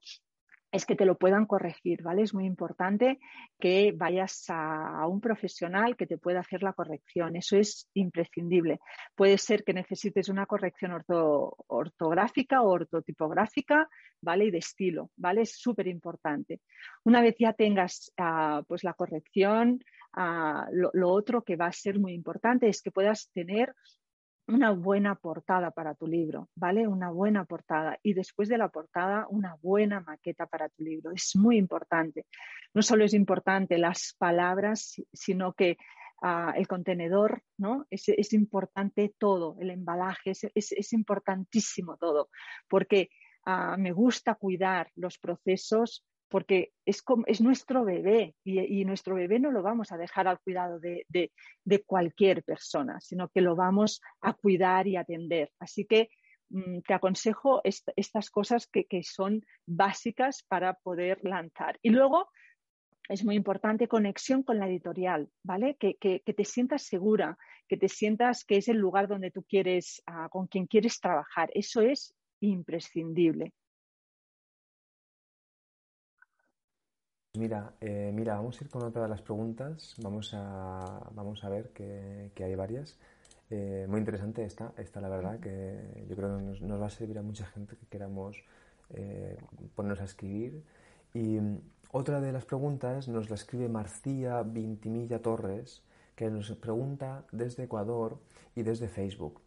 es 0.72 0.86
que 0.86 0.96
te 0.96 1.06
lo 1.06 1.18
puedan 1.18 1.46
corregir, 1.46 2.02
¿vale? 2.02 2.22
Es 2.22 2.34
muy 2.34 2.46
importante 2.46 3.20
que 3.60 3.94
vayas 3.96 4.46
a, 4.48 5.06
un 5.08 5.20
profesional 5.20 5.98
que 5.98 6.08
te 6.08 6.18
pueda 6.18 6.40
hacer 6.40 6.64
la 6.64 6.74
corrección. 6.74 7.36
Eso 7.36 7.58
es 7.58 7.90
imprescindible. 7.94 8.80
Puede 9.16 9.38
ser 9.38 9.64
que 9.64 9.74
necesites 9.74 10.30
una 10.30 10.46
corrección 10.46 10.94
ortográfica 11.68 12.62
o 12.62 12.70
ortotipográfica, 12.70 13.90
¿vale? 14.22 14.46
Y 14.46 14.52
de 14.52 14.60
estilo, 14.60 15.10
¿vale? 15.18 15.42
Es 15.42 15.58
súper 15.58 15.88
importante. 15.88 16.62
Una 17.04 17.22
vez 17.22 17.36
ya 17.38 17.54
tengas 17.54 18.12
ah, 18.18 18.64
pues 18.68 18.84
la 18.84 18.94
corrección, 18.94 19.84
ah, 20.14 20.68
lo 20.72 21.10
otro 21.10 21.44
que 21.44 21.58
va 21.58 21.68
a 21.68 21.72
ser 21.74 22.00
muy 22.00 22.14
importante 22.14 22.70
es 22.70 22.82
que 22.82 22.92
puedas 22.92 23.30
tener 23.34 23.74
una 24.52 24.72
buena 24.72 25.16
portada 25.16 25.72
para 25.72 25.96
tu 25.96 26.08
libro, 26.08 26.50
¿vale? 26.56 26.88
Una 26.88 27.10
buena 27.10 27.46
portada. 27.46 27.98
Y 28.04 28.14
después 28.14 28.50
de 28.50 28.58
la 28.58 28.70
portada, 28.70 29.26
una 29.30 29.56
buena 29.62 30.02
maqueta 30.02 30.46
para 30.46 30.70
tu 30.70 30.84
libro. 30.84 31.12
Es 31.12 31.36
muy 31.36 31.58
importante. 31.58 32.26
No 32.74 32.82
solo 32.82 33.06
es 33.06 33.14
importante 33.14 33.78
las 33.78 34.16
palabras, 34.18 35.02
sino 35.14 35.54
que 35.54 35.78
ah, 36.22 36.54
el 36.56 36.68
contenedor, 36.68 37.44
¿no? 37.58 37.86
Es, 37.90 38.34
importante 38.34 39.14
todo, 39.18 39.58
el 39.60 39.72
embalaje, 39.72 40.32
es, 40.54 40.94
importantísimo 40.94 41.98
todo, 41.98 42.30
porque 42.70 43.10
ah, 43.46 43.78
me 43.78 43.92
gusta 43.92 44.36
cuidar 44.36 44.92
los 44.96 45.18
procesos 45.18 46.06
porque 46.32 46.72
es, 46.86 47.04
es 47.28 47.42
nuestro 47.42 47.84
bebé 47.84 48.36
y, 48.46 48.86
nuestro 48.86 49.16
bebé 49.16 49.38
no 49.38 49.52
lo 49.52 49.62
vamos 49.62 49.92
a 49.92 49.98
dejar 49.98 50.30
al 50.30 50.40
cuidado 50.40 50.80
de, 50.80 51.34
cualquier 51.86 52.42
persona, 52.44 53.02
sino 53.02 53.28
que 53.28 53.42
lo 53.42 53.56
vamos 53.56 54.02
a 54.22 54.34
cuidar 54.34 54.88
y 54.88 54.96
atender. 54.96 55.52
Así 55.60 55.86
que 55.86 56.10
mm, 56.50 56.80
te 56.88 56.94
aconsejo 56.94 57.62
estas 57.64 58.30
cosas 58.30 58.66
que, 58.68 59.04
son 59.04 59.42
básicas 59.68 60.44
para 60.48 60.76
poder 60.76 61.20
lanzar. 61.24 61.78
Y 61.82 61.90
luego 61.90 62.30
es 63.10 63.26
muy 63.26 63.36
importante 63.36 63.90
conexión 63.90 64.42
con 64.42 64.58
la 64.58 64.70
editorial, 64.70 65.30
¿vale? 65.44 65.76
Que, 65.76 65.98
te 66.24 66.46
sientas 66.46 66.84
segura, 66.84 67.38
que 67.68 67.76
te 67.76 67.90
sientas 67.90 68.46
que 68.46 68.56
es 68.56 68.70
el 68.70 68.78
lugar 68.78 69.10
donde 69.10 69.32
tú 69.32 69.44
quieres, 69.44 70.02
ah, 70.06 70.30
con 70.32 70.48
quien 70.48 70.66
quieres 70.66 71.02
trabajar. 71.02 71.52
Eso 71.54 71.82
es 71.82 72.16
imprescindible. 72.40 73.52
Mira, 77.42 77.74
eh, 77.82 78.12
mira, 78.14 78.36
vamos 78.36 78.62
a 78.62 78.64
ir 78.64 78.70
con 78.70 78.84
otra 78.84 79.02
de 79.02 79.10
las 79.10 79.24
preguntas. 79.24 79.96
Vamos 79.98 80.32
a, 80.36 81.10
vamos 81.16 81.44
a 81.44 81.50
ver 81.50 81.70
que, 81.70 82.32
hay 82.38 82.54
varias. 82.54 83.00
Eh, 83.50 83.88
muy 83.90 83.98
interesante 83.98 84.46
esta, 84.46 84.74
esta 84.78 85.02
la 85.02 85.10
verdad, 85.10 85.40
que 85.40 86.06
yo 86.08 86.16
creo 86.16 86.38
que 86.38 86.44
nos, 86.44 86.80
va 86.80 86.86
a 86.86 86.90
servir 86.92 87.18
a 87.18 87.24
mucha 87.24 87.48
gente 87.48 87.76
que 87.76 87.88
queramos 87.88 88.38
eh, 88.92 89.40
ponernos 89.74 90.02
a 90.02 90.04
escribir. 90.04 90.64
Y 91.16 91.40
mm, 91.40 91.62
otra 91.94 92.22
de 92.22 92.32
las 92.32 92.46
preguntas 92.46 93.08
nos 93.08 93.28
la 93.32 93.36
escribe 93.38 93.68
Marcía 93.68 94.44
Vintimilla 94.44 95.20
Torres, 95.20 95.82
que 96.16 96.30
nos 96.30 96.52
pregunta 96.58 97.26
desde 97.32 97.64
Ecuador 97.64 98.20
y 98.56 98.62
desde 98.62 98.88
Facebook. 98.88 99.42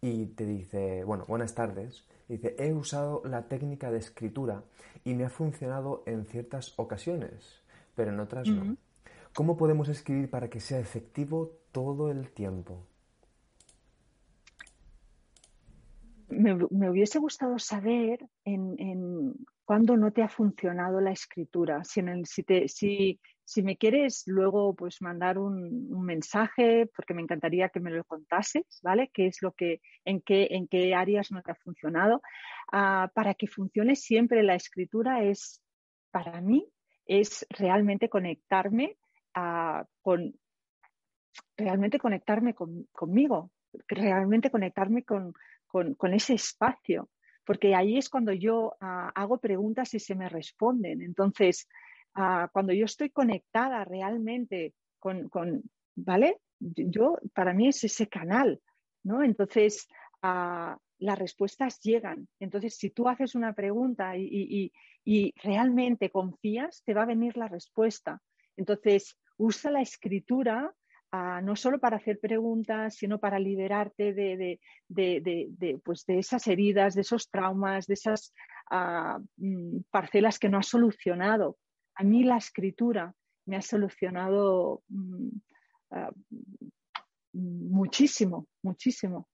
Y 0.00 0.26
te 0.26 0.46
dice, 0.46 1.04
bueno, 1.04 1.24
buenas 1.26 1.54
tardes. 1.54 2.04
Dice, 2.28 2.54
he 2.58 2.72
usado 2.72 3.22
la 3.24 3.48
técnica 3.48 3.90
de 3.90 3.98
escritura 3.98 4.62
y 5.04 5.14
me 5.14 5.24
ha 5.24 5.30
funcionado 5.30 6.02
en 6.06 6.26
ciertas 6.26 6.74
ocasiones, 6.76 7.62
pero 7.94 8.12
en 8.12 8.20
otras 8.20 8.48
no. 8.48 8.76
¿Cómo 9.34 9.56
podemos 9.56 9.88
escribir 9.90 10.30
para 10.30 10.48
que 10.48 10.60
sea 10.60 10.78
efectivo 10.80 11.58
todo 11.70 12.10
el 12.10 12.30
tiempo? 12.30 12.86
Me, 16.28 16.54
hubiese 16.88 17.18
gustado 17.18 17.58
saber 17.58 18.26
en, 18.44 19.34
cuándo 19.64 19.96
no 19.96 20.10
te 20.10 20.22
ha 20.22 20.28
funcionado 20.28 21.00
la 21.00 21.12
escritura. 21.12 21.84
Si, 21.84 22.00
en 22.00 22.08
el, 22.08 22.26
si, 22.26 22.42
te, 22.42 22.66
si, 22.66 23.20
si 23.46 23.62
me 23.62 23.76
quieres 23.76 24.24
luego 24.26 24.74
pues 24.74 25.00
mandar 25.00 25.38
un, 25.38 25.88
mensaje, 26.04 26.90
porque 26.94 27.14
me 27.14 27.22
encantaría 27.22 27.68
que 27.68 27.78
me 27.78 27.92
lo 27.92 28.02
contases, 28.02 28.80
¿vale? 28.82 29.08
¿Qué 29.14 29.28
es 29.28 29.40
lo 29.40 29.52
que, 29.52 29.80
en 30.04 30.20
qué, 30.20 30.48
en 30.50 30.66
qué 30.66 30.96
áreas 30.96 31.30
no 31.30 31.42
te 31.42 31.52
ha 31.52 31.54
funcionado? 31.54 32.22
Ah, 32.72 33.08
para 33.14 33.34
que 33.34 33.46
funcione 33.46 33.94
siempre 33.94 34.42
la 34.42 34.56
escritura 34.56 35.22
es, 35.22 35.62
para 36.10 36.40
mí, 36.40 36.68
es 37.06 37.46
realmente 37.50 38.08
conectarme 38.08 38.98
ah, 39.34 39.86
con, 40.02 40.34
realmente 41.56 42.00
conectarme 42.00 42.52
conmigo, 42.90 43.52
realmente 43.86 44.50
conectarme 44.50 45.04
con, 45.04 45.34
ese 46.12 46.34
espacio, 46.34 47.10
porque 47.44 47.76
ahí 47.76 47.96
es 47.96 48.08
cuando 48.08 48.32
yo 48.32 48.74
ah, 48.80 49.12
hago 49.14 49.38
preguntas 49.38 49.94
y 49.94 50.00
se 50.00 50.16
me 50.16 50.28
responden. 50.28 51.00
Entonces, 51.00 51.68
cuando 52.52 52.72
yo 52.72 52.86
estoy 52.86 53.10
conectada 53.10 53.84
realmente 53.84 54.74
con, 54.98 55.30
¿vale? 55.94 56.38
Yo, 56.58 57.18
para 57.34 57.52
mí 57.52 57.68
es 57.68 57.84
ese 57.84 58.08
canal, 58.08 58.60
¿no? 59.04 59.22
Entonces, 59.22 59.86
las 60.22 61.18
respuestas 61.18 61.78
llegan. 61.80 62.26
Entonces, 62.40 62.76
si 62.76 62.90
tú 62.90 63.08
haces 63.08 63.34
una 63.34 63.52
pregunta 63.52 64.16
y, 64.16 64.72
realmente 65.42 66.10
confías, 66.10 66.82
te 66.84 66.94
va 66.94 67.02
a 67.02 67.06
venir 67.06 67.36
la 67.36 67.48
respuesta. 67.48 68.20
Entonces, 68.56 69.18
usa 69.36 69.70
la 69.70 69.82
escritura 69.82 70.72
no 71.42 71.54
solo 71.54 71.78
para 71.78 71.98
hacer 71.98 72.18
preguntas, 72.18 72.96
sino 72.96 73.18
para 73.18 73.38
liberarte 73.38 74.12
de, 74.14 74.58
pues 75.84 76.04
de 76.06 76.18
esas 76.18 76.46
heridas, 76.46 76.94
de 76.94 77.02
esos 77.02 77.28
traumas, 77.28 77.86
de 77.86 77.94
esas 77.94 78.32
mm, 79.36 79.80
parcelas 79.90 80.38
que 80.38 80.48
no 80.48 80.58
has 80.58 80.66
solucionado 80.66 81.58
a 81.96 82.04
mí 82.04 82.24
la 82.24 82.36
escritura 82.36 83.12
me 83.46 83.56
ha 83.56 83.62
solucionado 83.62 84.82
mm, 84.88 85.28
ah, 85.92 86.12
muchísimo, 87.32 88.46
muchísimo. 88.62 89.28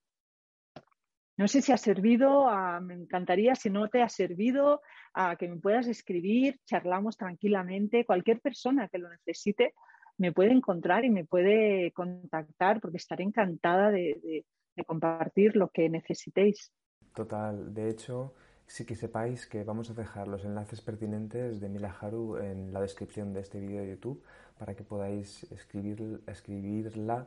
No 1.36 1.48
sé 1.48 1.62
si 1.62 1.72
ha 1.72 1.78
servido, 1.78 2.46
me 2.82 2.94
encantaría, 2.94 3.54
si 3.54 3.70
no 3.70 3.88
te 3.88 4.02
ha 4.02 4.08
servido, 4.08 4.82
a 5.14 5.36
que 5.36 5.48
me 5.48 5.56
puedas 5.56 5.88
escribir, 5.88 6.60
charlamos 6.66 7.16
tranquilamente. 7.16 8.04
Cualquier 8.04 8.40
persona 8.40 8.88
que 8.88 8.98
lo 8.98 9.08
necesite 9.08 9.74
me 10.18 10.30
puede 10.30 10.52
encontrar 10.52 11.04
y 11.04 11.10
me 11.10 11.24
puede 11.24 11.90
contactar 11.92 12.80
porque 12.80 12.98
estaré 12.98 13.24
encantada 13.24 13.90
de 13.90 14.44
compartir 14.86 15.56
lo 15.56 15.68
que 15.70 15.88
necesitéis. 15.88 16.70
Total, 17.14 17.72
de 17.74 17.90
hecho, 17.90 18.34
sí 18.66 18.84
que 18.84 18.94
sepáis 18.94 19.46
que 19.46 19.64
vamos 19.64 19.90
a 19.90 19.94
dejar 19.94 20.28
los 20.28 20.44
enlaces 20.44 20.80
pertinentes 20.80 21.60
de 21.60 21.68
Mila 21.68 21.94
Haru 22.00 22.38
en 22.38 22.72
la 22.72 22.80
descripción 22.80 23.32
de 23.32 23.40
este 23.40 23.60
vídeo 23.60 23.82
de 23.82 23.90
YouTube 23.90 24.22
para 24.58 24.74
que 24.74 24.82
podáis 24.82 25.44
escribir, 25.50 26.22
escribirla, 26.26 27.26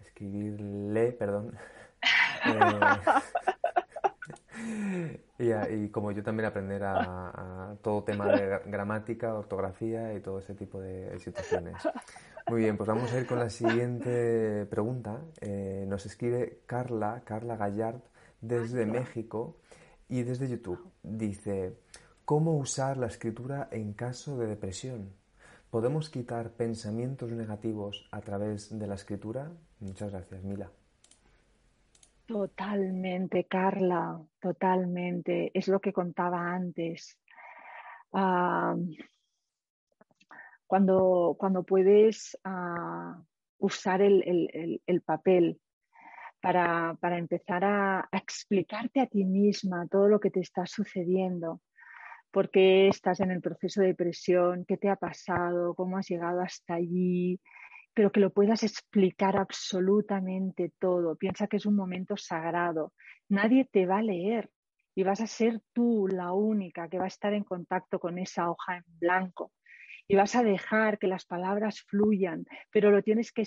escribirle, 0.00 1.12
perdón. 1.12 1.56
Eh, 5.38 5.78
y, 5.84 5.88
como 5.88 6.12
yo 6.12 6.22
también 6.22 6.46
aprender 6.46 6.82
a, 6.84 7.74
todo 7.82 8.04
tema 8.04 8.26
de 8.26 8.60
gramática, 8.66 9.34
ortografía 9.34 10.14
y 10.14 10.20
todo 10.20 10.38
ese 10.38 10.54
tipo 10.54 10.80
de 10.80 11.18
situaciones. 11.18 11.76
Muy 12.48 12.60
bien, 12.62 12.76
pues 12.76 12.88
vamos 12.88 13.12
a 13.12 13.18
ir 13.18 13.26
con 13.26 13.38
la 13.38 13.50
siguiente 13.50 14.66
pregunta. 14.66 15.20
Eh, 15.40 15.84
nos 15.88 16.06
escribe 16.06 16.60
Carla, 16.66 17.22
Carla 17.24 17.56
Gallard, 17.56 18.00
desde 18.40 18.86
México 18.86 19.56
y 20.12 20.24
desde 20.24 20.46
YouTube 20.46 20.92
dice, 21.02 21.78
¿cómo 22.26 22.58
usar 22.58 22.98
la 22.98 23.06
escritura 23.06 23.68
en 23.70 23.94
caso 23.94 24.36
de 24.36 24.46
depresión? 24.46 25.10
¿Podemos 25.70 26.10
quitar 26.10 26.50
pensamientos 26.50 27.32
negativos 27.32 28.06
a 28.10 28.20
través 28.20 28.78
de 28.78 28.86
la 28.86 28.96
escritura? 28.96 29.50
Muchas 29.80 30.10
gracias, 30.12 30.44
Mila. 30.44 30.70
Totalmente, 32.26 33.44
Carla, 33.44 34.20
totalmente. 34.38 35.50
Es 35.54 35.68
lo 35.68 35.80
que 35.80 35.94
contaba 35.94 36.52
antes. 36.52 37.18
cuando, 40.66 41.36
cuando 41.38 41.62
puedes 41.62 42.38
ah, 42.44 43.18
usar 43.56 44.02
el 44.02 45.02
papel 45.06 45.58
para, 46.42 46.98
para 47.00 47.18
empezar 47.18 47.64
a, 47.64 48.08
explicarte 48.12 49.00
a 49.00 49.06
ti 49.06 49.24
misma 49.24 49.86
todo 49.88 50.08
lo 50.08 50.18
que 50.18 50.30
te 50.30 50.40
está 50.40 50.66
sucediendo, 50.66 51.62
por 52.32 52.50
qué 52.50 52.88
estás 52.88 53.20
en 53.20 53.30
el 53.30 53.40
proceso 53.40 53.80
de 53.80 53.88
depresión, 53.88 54.64
qué 54.66 54.76
te 54.76 54.88
ha 54.88 54.96
pasado, 54.96 55.74
cómo 55.74 55.98
has 55.98 56.08
llegado 56.08 56.40
hasta 56.40 56.74
allí, 56.74 57.40
pero 57.94 58.10
que 58.10 58.20
lo 58.20 58.30
puedas 58.30 58.64
explicar 58.64 59.36
absolutamente 59.36 60.72
todo. 60.80 61.14
Piensa 61.14 61.46
que 61.46 61.58
es 61.58 61.66
un 61.66 61.76
momento 61.76 62.16
sagrado. 62.16 62.92
Nadie 63.28 63.68
te 63.70 63.86
va 63.86 63.98
a 63.98 64.02
leer 64.02 64.50
y 64.96 65.04
vas 65.04 65.20
a 65.20 65.26
ser 65.28 65.60
tú 65.72 66.08
la 66.08 66.32
única 66.32 66.88
que 66.88 66.98
va 66.98 67.04
a 67.04 67.14
estar 67.14 67.34
en 67.34 67.44
contacto 67.44 68.00
con 68.00 68.18
esa 68.18 68.50
hoja 68.50 68.78
en 68.78 68.84
blanco. 68.98 69.52
Y 70.08 70.16
vas 70.16 70.34
a 70.34 70.42
dejar 70.42 70.98
que 70.98 71.06
las 71.06 71.24
palabras 71.24 71.82
fluyan, 71.82 72.46
pero 72.72 72.90
lo 72.90 73.02
tienes 73.02 73.30
que, 73.30 73.44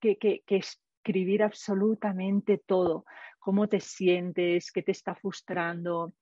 que, 0.00 0.16
que, 0.16 0.42
que 0.46 0.60
escribir 1.00 1.42
absolutamente 1.42 2.58
todo, 2.58 3.04
cómo 3.38 3.68
te 3.68 3.80
sientes, 3.80 4.70
qué 4.70 4.82
te 4.82 4.92
está 4.92 5.14
frustrando, 5.14 6.12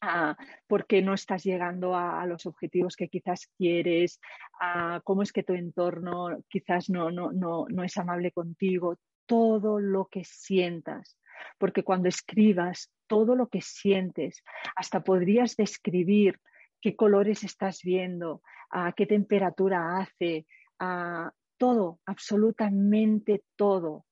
ah, 0.00 0.34
por 0.66 0.86
qué 0.86 1.02
no 1.02 1.12
estás 1.12 1.44
llegando 1.44 1.94
a, 1.94 2.24
los 2.26 2.46
objetivos 2.46 2.96
que 2.96 3.08
quizás 3.08 3.50
quieres, 3.58 4.20
ah, 4.58 5.02
cómo 5.04 5.22
es 5.22 5.32
que 5.32 5.42
tu 5.42 5.52
entorno 5.52 6.42
quizás 6.48 6.88
no, 6.88 7.10
no, 7.10 7.30
no, 7.30 7.66
no 7.68 7.84
es 7.84 7.96
amable 7.98 8.32
contigo, 8.32 8.96
todo 9.26 9.78
lo 9.78 10.06
que 10.06 10.24
sientas. 10.24 11.18
Porque 11.58 11.82
cuando 11.82 12.08
escribas 12.08 12.90
todo 13.06 13.34
lo 13.36 13.48
que 13.48 13.60
sientes, 13.60 14.42
hasta 14.76 15.02
podrías 15.02 15.56
describir 15.56 16.40
qué 16.80 16.96
colores 16.96 17.44
estás 17.44 17.82
viendo, 17.82 18.40
a 18.70 18.92
qué 18.92 19.04
temperatura 19.04 19.98
hace, 19.98 20.46
a 20.78 21.32
todo, 21.58 22.00
absolutamente 22.06 23.42
todo 23.56 24.06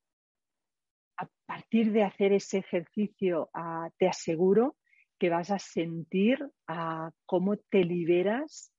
a 1.21 1.29
partir 1.45 1.93
de 1.93 2.03
hacer 2.03 2.33
ese 2.33 2.59
ejercicio, 2.59 3.51
ah, 3.53 3.91
te 3.99 4.09
aseguro 4.09 4.77
que 5.19 5.29
vas 5.29 5.51
a 5.51 5.59
sentir 5.59 6.39
ah, 6.67 7.11
cómo 7.27 7.59
te 7.59 7.85
liberas 7.85 8.73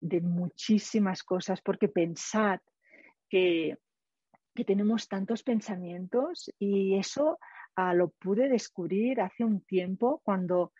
de 0.00 0.20
muchísimas 0.20 1.24
cosas, 1.24 1.60
porque 1.60 1.88
pensad 1.88 2.60
que, 3.28 3.76
tenemos 4.66 5.06
tantos 5.06 5.44
pensamientos 5.44 6.50
y 6.58 6.96
eso 6.98 7.38
ah, 7.76 7.94
lo 7.94 8.08
pude 8.08 8.48
descubrir 8.48 9.20
hace 9.20 9.44
un 9.44 9.60
tiempo 9.60 10.20
cuando 10.24 10.72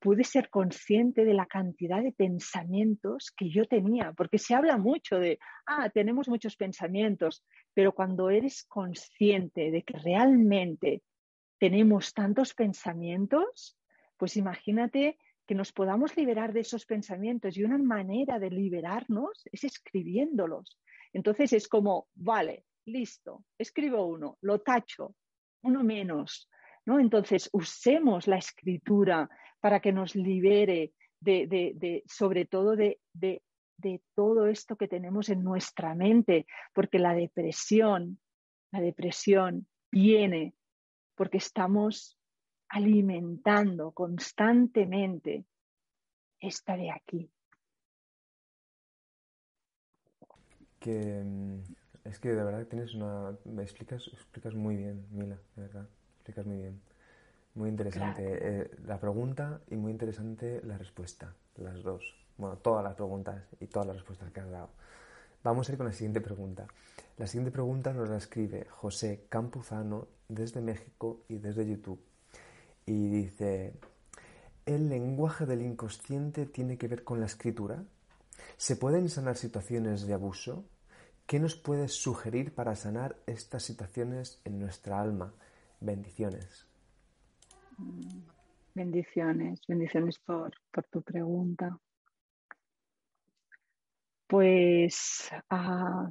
pude 0.00 0.24
ser 0.24 0.50
consciente 0.50 1.24
de 1.24 1.34
la 1.34 1.46
cantidad 1.46 2.02
de 2.02 2.12
pensamientos 2.12 3.32
que 3.36 3.48
yo 3.48 3.64
tenía, 3.66 4.12
porque 4.12 4.38
se 4.38 4.54
habla 4.54 4.76
mucho 4.76 5.18
de, 5.18 5.38
ah, 5.66 5.88
tenemos 5.90 6.28
muchos 6.28 6.56
pensamientos, 6.56 7.44
pero 7.72 7.92
cuando 7.92 8.30
eres 8.30 8.64
consciente 8.64 9.70
de 9.70 9.82
que 9.82 9.98
realmente 9.98 11.02
tenemos 11.58 12.12
tantos 12.12 12.54
pensamientos, 12.54 13.78
pues 14.16 14.36
imagínate 14.36 15.18
que 15.46 15.54
nos 15.54 15.72
podamos 15.72 16.16
liberar 16.16 16.52
de 16.52 16.60
esos 16.60 16.84
pensamientos 16.84 17.56
y 17.56 17.62
una 17.62 17.78
manera 17.78 18.38
de 18.38 18.50
liberarnos 18.50 19.44
es 19.52 19.62
escribiéndolos. 19.62 20.80
Entonces 21.12 21.52
es 21.52 21.68
como, 21.68 22.08
vale, 22.14 22.64
listo, 22.84 23.44
escribo 23.56 24.06
uno, 24.06 24.38
lo 24.40 24.60
tacho, 24.60 25.14
uno 25.62 25.84
menos, 25.84 26.48
¿no? 26.86 27.00
Entonces, 27.00 27.50
usemos 27.52 28.26
la 28.26 28.38
escritura 28.38 29.28
para 29.60 29.80
que 29.80 29.92
nos 29.92 30.14
libere 30.14 30.92
de, 31.20 32.02
sobre 32.06 32.46
todo 32.46 32.76
de, 32.76 33.00
de, 33.12 33.42
todo 34.14 34.46
esto 34.46 34.76
que 34.76 34.88
tenemos 34.88 35.28
en 35.28 35.42
nuestra 35.42 35.94
mente, 35.94 36.46
porque 36.72 36.98
la 36.98 37.14
depresión, 37.14 38.18
la 38.72 38.80
depresión 38.80 39.66
viene 39.90 40.54
porque 41.14 41.38
estamos 41.38 42.18
alimentando 42.68 43.92
constantemente 43.92 45.44
esta 46.40 46.76
de 46.76 46.90
aquí. 46.90 47.30
Que 50.80 51.22
mm, 51.24 51.62
es 52.04 52.18
que 52.18 52.28
de 52.28 52.44
verdad 52.44 52.66
tienes 52.66 52.94
una. 52.94 53.36
Me 53.44 53.62
explicas, 53.62 54.08
explicas 54.08 54.54
muy 54.54 54.76
bien, 54.76 55.06
Mila, 55.10 55.38
de 55.54 55.62
verdad 55.62 55.88
explicas 56.26 56.46
muy 56.46 56.56
bien. 56.56 56.80
Muy 57.54 57.70
interesante 57.70 58.22
eh, 58.26 58.70
la 58.84 58.98
pregunta 58.98 59.60
y 59.70 59.76
muy 59.76 59.92
interesante 59.92 60.60
la 60.64 60.76
respuesta, 60.76 61.32
las 61.56 61.82
dos. 61.82 62.02
Bueno, 62.36 62.58
todas 62.58 62.82
las 62.82 62.94
preguntas 62.94 63.44
y 63.60 63.66
todas 63.66 63.86
las 63.86 63.96
respuestas 63.96 64.30
que 64.32 64.40
has 64.40 64.50
dado. 64.50 64.70
Vamos 65.44 65.68
a 65.68 65.72
ir 65.72 65.78
con 65.78 65.86
la 65.86 65.92
siguiente 65.92 66.20
pregunta. 66.20 66.66
La 67.16 67.26
siguiente 67.26 67.52
pregunta 67.52 67.92
nos 67.92 68.10
la 68.10 68.16
escribe 68.16 68.66
José 68.68 69.26
Campuzano 69.28 70.08
desde 70.28 70.60
México 70.60 71.22
y 71.28 71.38
desde 71.38 71.66
YouTube. 71.66 72.00
Y 72.84 73.08
dice, 73.08 73.74
¿el 74.66 74.88
lenguaje 74.88 75.46
del 75.46 75.62
inconsciente 75.62 76.44
tiene 76.44 76.76
que 76.76 76.88
ver 76.88 77.04
con 77.04 77.20
la 77.20 77.26
escritura? 77.26 77.84
¿Se 78.56 78.74
pueden 78.76 79.08
sanar 79.08 79.36
situaciones 79.36 80.06
de 80.06 80.12
abuso? 80.12 80.64
¿Qué 81.26 81.38
nos 81.38 81.54
puedes 81.54 81.92
sugerir 81.92 82.54
para 82.54 82.74
sanar 82.74 83.16
estas 83.26 83.62
situaciones 83.62 84.40
en 84.44 84.58
nuestra 84.58 85.00
alma? 85.00 85.32
Bendiciones. 85.80 86.66
Bendiciones, 88.74 89.60
bendiciones 89.68 90.18
por, 90.18 90.52
tu 90.90 91.02
pregunta. 91.02 91.78
Pues, 94.26 95.30
ah, 95.50 96.10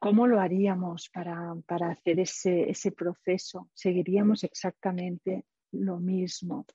¿cómo 0.00 0.26
lo 0.26 0.40
haríamos 0.40 1.10
para, 1.10 1.54
hacer 1.90 2.20
ese, 2.20 2.70
ese 2.70 2.92
proceso? 2.92 3.68
Seguiríamos 3.74 4.44
exactamente 4.44 5.44
lo 5.72 5.98
mismo. 5.98 6.66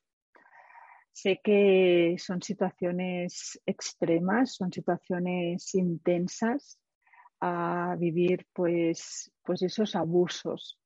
Sé 1.12 1.40
que 1.42 2.16
son 2.18 2.40
situaciones 2.40 3.60
extremas, 3.66 4.54
son 4.54 4.72
situaciones 4.72 5.74
intensas 5.74 6.78
a 7.40 7.96
vivir 7.98 8.46
pues, 8.52 9.32
pues 9.42 9.62
esos 9.62 9.96
abusos 9.96 10.78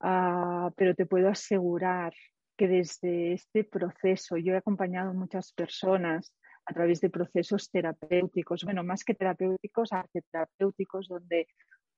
Ah, 0.00 0.70
pero 0.76 0.94
te 0.94 1.06
puedo 1.06 1.28
asegurar 1.28 2.12
que 2.56 2.68
desde 2.68 3.34
este 3.34 3.64
proceso, 3.64 4.36
yo 4.36 4.54
he 4.54 4.56
acompañado 4.56 5.10
a 5.10 5.14
muchas 5.14 5.52
personas 5.52 6.34
a 6.66 6.74
través 6.74 7.00
de 7.00 7.10
procesos 7.10 7.70
terapéuticos, 7.70 8.64
bueno, 8.64 8.84
más 8.84 9.04
que 9.04 9.14
terapéuticos, 9.14 9.90
terapéuticos 10.30 11.08
donde 11.08 11.48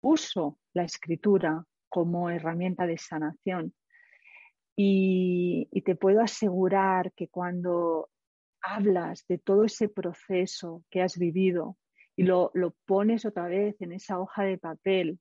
uso 0.00 0.59
la 0.72 0.84
escritura 0.84 1.64
como 1.88 2.30
herramienta 2.30 2.86
de 2.86 2.98
sanación. 2.98 3.74
Y, 4.74 5.68
y, 5.70 5.82
te 5.82 5.96
puedo 5.96 6.22
asegurar 6.22 7.12
que 7.12 7.28
cuando 7.28 8.09
hablas 8.62 9.26
de 9.28 9.38
todo 9.38 9.64
ese 9.64 9.88
proceso 9.88 10.82
que 10.90 11.03
has 11.03 11.18
vivido 11.18 11.76
y 12.16 12.22
lo, 12.22 12.50
lo 12.55 12.74
pones 12.86 13.26
otra 13.26 13.48
vez 13.48 13.80
en 13.82 13.92
esa 13.92 14.18
hoja 14.18 14.44
de 14.44 14.59
papel 14.59 15.18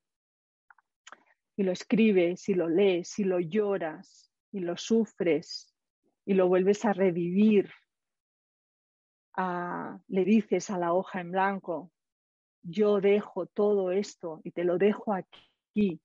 y 1.61 1.63
lo 1.63 1.73
escribes 1.73 2.49
y 2.49 2.55
lo 2.55 2.67
lees 2.67 3.19
y 3.19 3.23
lo 3.23 3.39
lloras 3.39 4.31
y 4.51 4.61
lo 4.61 4.77
sufres 4.77 5.71
y 6.25 6.33
lo 6.33 6.47
vuelves 6.47 6.85
a 6.85 6.93
revivir, 6.93 7.69
le 10.07 10.25
dices 10.25 10.71
a 10.71 10.79
la 10.79 10.93
hoja 10.93 11.21
en 11.21 11.31
blanco, 11.31 11.91
yo 12.63 12.99
dejo 12.99 13.45
todo 13.45 13.91
esto 13.91 14.41
y 14.43 14.51
te 14.51 14.63
lo 14.63 14.79
dejo 14.79 15.13
aquí 15.13 16.01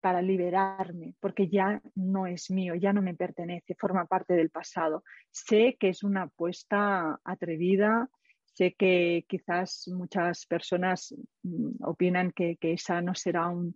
para 0.00 0.22
liberarme, 0.22 1.14
porque 1.20 1.48
ya 1.48 1.82
no 1.94 2.26
es 2.26 2.50
mío, 2.50 2.74
ya 2.74 2.94
no 2.94 3.02
me 3.02 3.14
pertenece, 3.14 3.74
forma 3.74 4.06
parte 4.06 4.32
del 4.32 4.48
pasado. 4.48 5.04
Sé 5.30 5.76
que 5.78 5.90
es 5.90 6.02
una 6.02 6.22
apuesta 6.22 7.20
atrevida, 7.22 8.08
sé 8.44 8.74
que 8.74 9.26
quizás 9.28 9.88
muchas 9.88 10.46
personas 10.46 11.14
mm, 11.42 11.84
opinan 11.84 12.32
que 12.32 12.56
esa 12.60 13.02
no 13.02 13.14
será 13.14 13.48
un, 13.48 13.74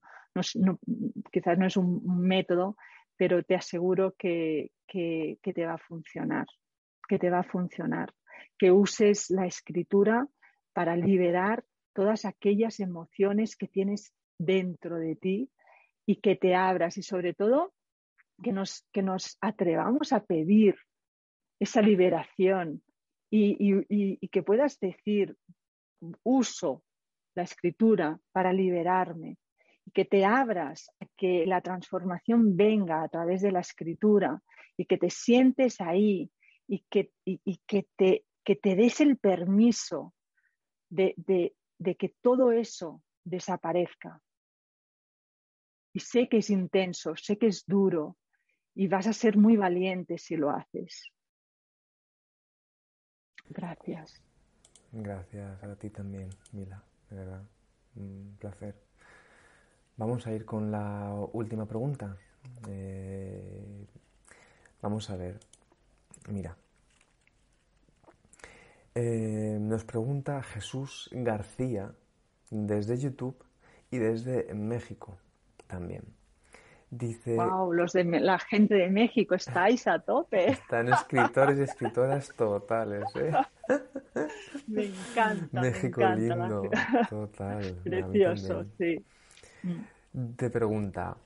quizás 1.33 1.59
no 1.59 1.67
es 1.67 1.77
un, 1.77 2.03
método, 2.21 2.77
pero 3.17 3.43
te 3.43 3.55
aseguro 3.55 4.15
que, 4.17 4.71
te 4.87 5.67
va 5.67 5.75
a 5.75 5.79
funcionar, 5.79 6.47
que 7.09 7.19
te 7.19 7.31
va 7.31 7.41
a 7.41 7.45
funcionar, 7.45 8.13
que 8.59 8.71
uses 8.71 9.31
la 9.31 9.47
escritura 9.47 10.27
para 10.73 10.97
liberar 10.97 11.65
todas 11.93 12.25
aquellas 12.25 12.81
emociones 12.81 13.57
que 13.57 13.67
tienes 13.67 14.15
dentro 14.39 14.97
de 14.97 15.17
ti 15.17 15.51
y 16.07 16.17
que 16.17 16.37
te 16.37 16.55
abras 16.55 16.97
y 16.97 17.03
sobre 17.03 17.35
todo 17.35 17.75
que 18.43 18.53
nos, 18.53 18.87
que 18.93 19.03
nos 19.03 19.37
atrevamos 19.41 20.13
a 20.13 20.25
pedir 20.25 20.77
esa 21.59 21.83
liberación 21.83 22.83
y 23.33 24.29
que 24.29 24.43
puedas 24.43 24.81
decir, 24.81 25.37
uso 26.23 26.83
la 27.35 27.43
escritura 27.43 28.19
para 28.33 28.53
liberarme, 28.53 29.37
que 29.93 30.05
te 30.05 30.25
abras 30.25 30.91
que 31.17 31.47
la 31.47 31.61
transformación 31.61 32.57
venga 32.57 33.03
a 33.03 33.09
través 33.09 33.43
de 33.43 33.53
la 33.53 33.61
escritura 33.61 34.43
y 34.77 34.87
que 34.87 34.99
te 34.99 35.11
sientes 35.11 35.81
ahí 35.81 36.31
y 36.67 36.85
que, 36.91 37.13
que, 37.67 37.89
te, 37.97 38.25
que 38.45 38.57
te 38.57 38.77
des 38.77 39.01
el 39.01 39.19
permiso 39.19 40.15
de, 40.89 41.15
de 41.17 41.97
que 41.97 42.15
todo 42.21 42.53
eso 42.53 43.03
desaparezca. 43.25 44.21
Y 45.93 46.01
sé 46.01 46.29
que 46.29 46.39
es 46.39 46.51
intenso, 46.51 47.17
sé 47.17 47.37
que 47.37 47.49
es 47.49 47.65
duro 47.67 48.17
y 48.75 48.87
vas 48.87 49.07
a 49.07 49.13
ser 49.13 49.37
muy 49.37 49.57
valiente 49.57 50.19
si 50.19 50.37
lo 50.37 50.51
haces. 50.51 51.11
Gracias. 53.49 54.23
Gracias 54.93 55.63
a 55.63 55.77
ti 55.77 55.91
también, 55.91 56.31
Mila, 56.53 56.83
de 57.11 57.17
verdad. 57.17 57.43
Un 57.97 58.37
placer. 58.39 58.90
Vamos 60.01 60.27
a 60.27 60.33
ir 60.33 60.47
con 60.47 60.71
la 60.71 61.15
última 61.35 61.67
pregunta. 61.67 62.17
Eh, 62.67 63.85
vamos 64.81 65.11
a 65.11 65.17
ver. 65.17 65.39
Mira. 66.31 66.57
Eh, 68.95 69.59
nos 69.61 69.85
pregunta 69.85 70.43
Jesús 70.43 71.11
García 71.13 71.93
desde 72.49 72.97
YouTube 72.97 73.37
y 73.91 73.99
desde 73.99 74.55
México 74.55 75.19
también. 75.67 76.05
Dice. 76.89 77.37
¡Wow! 77.37 77.75
Los 77.75 77.93
de 77.93 78.05
la 78.05 78.39
gente 78.39 78.77
de 78.77 78.89
México 78.89 79.35
estáis 79.35 79.87
a 79.87 79.99
tope. 79.99 80.51
Están 80.53 80.89
escritores 80.89 81.59
y 81.59 81.63
escritoras 81.65 82.33
totales, 82.35 83.05
¿eh? 83.17 83.33
Me 84.67 84.87
encanta. 84.87 85.61
México 85.61 86.01
lindo, 86.17 86.63
total. 87.11 87.75
Precioso, 87.85 88.65
sí. 88.79 89.05
Te 90.37 90.51
pregunta, 90.51 91.17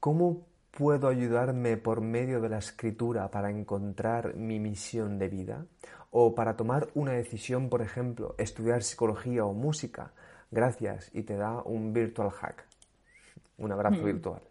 ¿cómo 0.00 0.46
puedo 0.70 1.08
ayudarme 1.08 1.76
por 1.76 2.00
medio 2.00 2.40
de 2.40 2.48
la 2.48 2.58
escritura 2.58 3.30
para 3.30 3.50
encontrar 3.50 4.34
mi 4.34 4.60
misión 4.60 5.18
de 5.18 5.28
vida? 5.28 5.66
O 6.10 6.34
para 6.34 6.56
tomar 6.56 6.88
una 6.94 7.12
decisión, 7.12 7.68
por 7.68 7.82
ejemplo, 7.82 8.34
estudiar 8.38 8.82
psicología 8.82 9.44
o 9.44 9.52
música. 9.52 10.12
Gracias 10.50 11.10
y 11.14 11.22
te 11.22 11.36
da 11.36 11.62
un 11.62 11.92
virtual 11.92 12.30
hack. 12.30 12.66
Un 13.58 13.72
abrazo 13.72 14.02
mm. 14.02 14.04
virtual. 14.04 14.42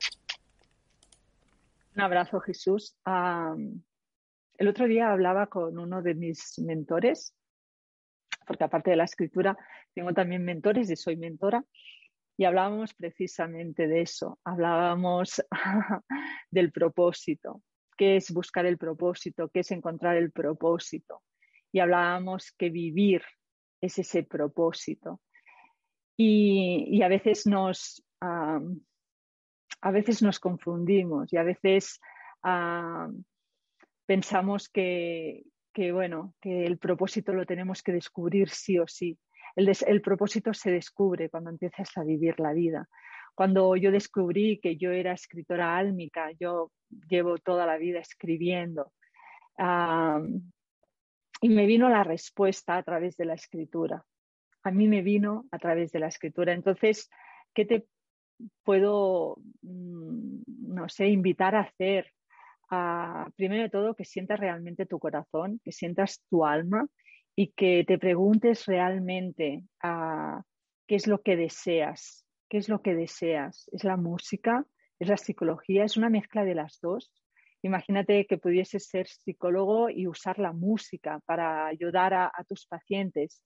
Un 1.96 2.02
abrazo, 2.02 2.40
Jesús. 2.42 2.98
el 3.06 4.68
otro 4.68 4.86
día 4.88 5.12
hablaba 5.12 5.48
con 5.48 5.78
uno 5.78 6.02
de 6.02 6.14
mis 6.14 6.60
mentores, 6.60 7.34
porque 8.46 8.66
aparte 8.66 8.92
de 8.92 8.98
la 8.98 9.06
escritura, 9.06 9.58
tengo 9.94 10.14
también 10.14 10.44
mentores 10.44 10.90
y 10.90 10.96
soy 10.96 11.16
mentora. 11.16 11.64
Y 12.38 12.44
hablábamos 12.44 12.94
precisamente 12.94 13.88
de 13.88 14.02
eso, 14.02 14.40
hablábamos 14.44 15.42
del 16.52 16.72
propósito, 16.72 17.62
qué 17.98 18.18
es 18.18 18.32
buscar 18.32 18.66
el 18.66 18.78
propósito, 18.78 19.50
qué 19.50 19.62
es 19.62 19.72
encontrar 19.72 20.18
el 20.18 20.32
propósito. 20.32 21.24
Y 21.72 21.80
hablábamos 21.80 22.52
que 22.58 22.70
vivir 22.70 23.22
es 23.82 24.00
ese 24.00 24.24
propósito. 24.24 25.22
Y, 26.18 27.02
a 27.02 27.08
veces 27.08 27.46
nos 27.46 28.06
a 28.22 29.92
veces 29.92 30.22
nos 30.22 30.40
confundimos 30.40 31.32
y 31.32 31.38
a 31.38 31.44
veces 31.44 32.00
pensamos 34.06 34.70
que, 34.70 35.44
que, 35.74 35.92
bueno, 35.92 36.34
que 36.42 36.66
el 36.66 36.78
propósito 36.80 37.34
lo 37.34 37.46
tenemos 37.46 37.84
que 37.84 37.92
descubrir 37.92 38.50
sí 38.50 38.80
o 38.80 38.88
sí 38.88 39.20
el, 39.56 40.02
propósito 40.02 40.54
se 40.54 40.72
descubre 40.72 41.30
cuando 41.30 41.50
empiezas 41.50 41.90
a 41.98 42.04
vivir 42.04 42.40
la 42.40 42.54
vida. 42.54 42.88
Cuando 43.34 43.76
yo 43.76 43.92
descubrí 43.92 44.60
que 44.60 44.78
yo 44.78 44.92
era 44.92 45.14
escritora 45.14 45.78
álmica, 45.78 46.32
yo 46.40 46.72
llevo 47.10 47.38
toda 47.38 47.66
la 47.66 47.78
vida 47.78 48.00
escribiendo. 48.00 48.92
y 51.42 51.50
me 51.50 51.66
vino 51.66 51.90
la 51.90 52.04
respuesta 52.04 52.78
a 52.78 52.84
través 52.84 53.18
de 53.18 53.26
la 53.26 53.34
escritura. 53.34 54.04
A 54.64 54.72
mí 54.72 54.88
me 54.88 55.02
vino 55.02 55.46
a 55.52 55.60
través 55.60 55.92
de 55.92 56.00
la 56.00 56.08
escritura. 56.08 56.54
Entonces, 56.54 57.10
¿qué 57.54 57.66
te 57.66 57.86
puedo, 58.64 59.38
mm, 59.62 60.42
no 60.74 60.90
sé, 60.90 61.08
invitar 61.08 61.56
a 61.56 61.62
hacer? 61.62 62.12
primero 63.36 63.64
de 63.64 63.70
todo, 63.70 63.96
que 63.96 64.06
sientas 64.06 64.40
realmente 64.40 64.86
tu 64.86 65.00
corazón, 65.00 65.62
que 65.64 65.72
sientas 65.72 66.24
tu 66.30 66.46
alma 66.46 66.88
y 67.36 67.52
que 67.52 67.84
te 67.86 67.98
preguntes 67.98 68.66
realmente 68.66 69.64
ah, 69.84 70.42
qué 70.88 70.96
es 70.96 71.08
lo 71.08 71.22
que 71.22 71.36
deseas, 71.36 72.26
qué 72.50 72.58
es 72.58 72.70
lo 72.70 72.82
que 72.82 72.96
deseas. 72.96 73.70
¿Es 73.72 73.84
la 73.84 73.98
música? 73.98 74.66
¿Es 75.00 75.10
la 75.10 75.18
psicología? 75.18 75.84
¿Es 75.84 75.98
una 75.98 76.10
mezcla 76.10 76.46
de 76.46 76.56
las 76.56 76.80
dos? 76.82 77.12
Imagínate 77.62 78.26
que 78.28 78.38
pudieses 78.38 78.88
ser 78.88 79.08
psicólogo 79.08 79.90
y 79.90 80.08
usar 80.08 80.40
la 80.40 80.54
música 80.54 81.20
para 81.26 81.66
ayudar 81.66 82.14
a, 82.14 82.32
tus 82.48 82.68
pacientes. 82.68 83.42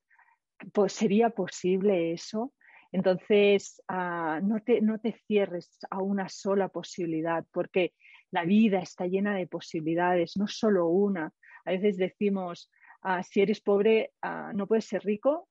Pues 0.73 0.93
sería 0.93 1.29
posible 1.29 2.11
eso. 2.11 2.53
Entonces, 2.91 3.81
ah, 3.87 4.39
no, 4.43 4.61
te, 4.61 4.81
no 4.81 4.99
te 4.99 5.13
cierres 5.25 5.77
a 5.89 6.01
una 6.01 6.27
sola 6.27 6.67
posibilidad, 6.67 7.45
porque 7.51 7.93
la 8.29 8.43
vida 8.43 8.79
está 8.79 9.07
llena 9.07 9.35
de 9.35 9.47
posibilidades, 9.47 10.37
no 10.37 10.47
solo 10.47 10.87
una. 10.87 11.31
A 11.65 11.71
veces 11.71 11.97
decimos, 11.97 12.69
ah, 13.01 13.23
si 13.23 13.41
eres 13.41 13.61
pobre, 13.61 14.13
ah, 14.21 14.51
no 14.53 14.67
puedes 14.67 14.85
ser 14.85 15.03
rico. 15.03 15.47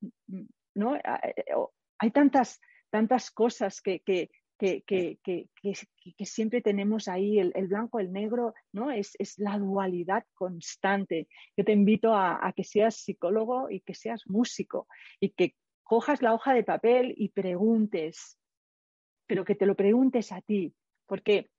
¿no? 0.74 0.96
Eh, 0.96 1.02
hay 1.98 2.10
tantas, 2.10 2.60
tantas 2.90 3.30
cosas 3.30 3.80
que, 3.80 4.00
que, 4.00 4.30
que, 4.58 5.18
que, 5.22 6.26
siempre 6.26 6.60
tenemos 6.60 7.08
ahí, 7.08 7.38
el, 7.38 7.52
el, 7.54 7.68
blanco, 7.68 8.00
el 8.00 8.12
negro, 8.12 8.54
¿no? 8.72 8.90
Es, 8.90 9.14
es, 9.18 9.38
la 9.38 9.58
dualidad 9.58 10.24
constante. 10.34 11.28
Yo 11.56 11.64
te 11.64 11.72
invito 11.72 12.14
a, 12.14 12.44
a, 12.44 12.52
que 12.52 12.64
seas 12.64 12.96
psicólogo 12.96 13.70
y 13.70 13.80
que 13.80 13.94
seas 13.94 14.22
músico 14.26 14.88
y 15.20 15.30
que 15.30 15.54
cojas 15.84 16.22
la 16.22 16.34
hoja 16.34 16.54
de 16.54 16.64
papel 16.64 17.14
y 17.16 17.28
preguntes, 17.30 18.38
pero 19.26 19.44
que 19.44 19.54
te 19.54 19.66
lo 19.66 19.74
preguntes 19.74 20.32
a 20.32 20.40
ti, 20.40 20.74
porque 21.06 21.50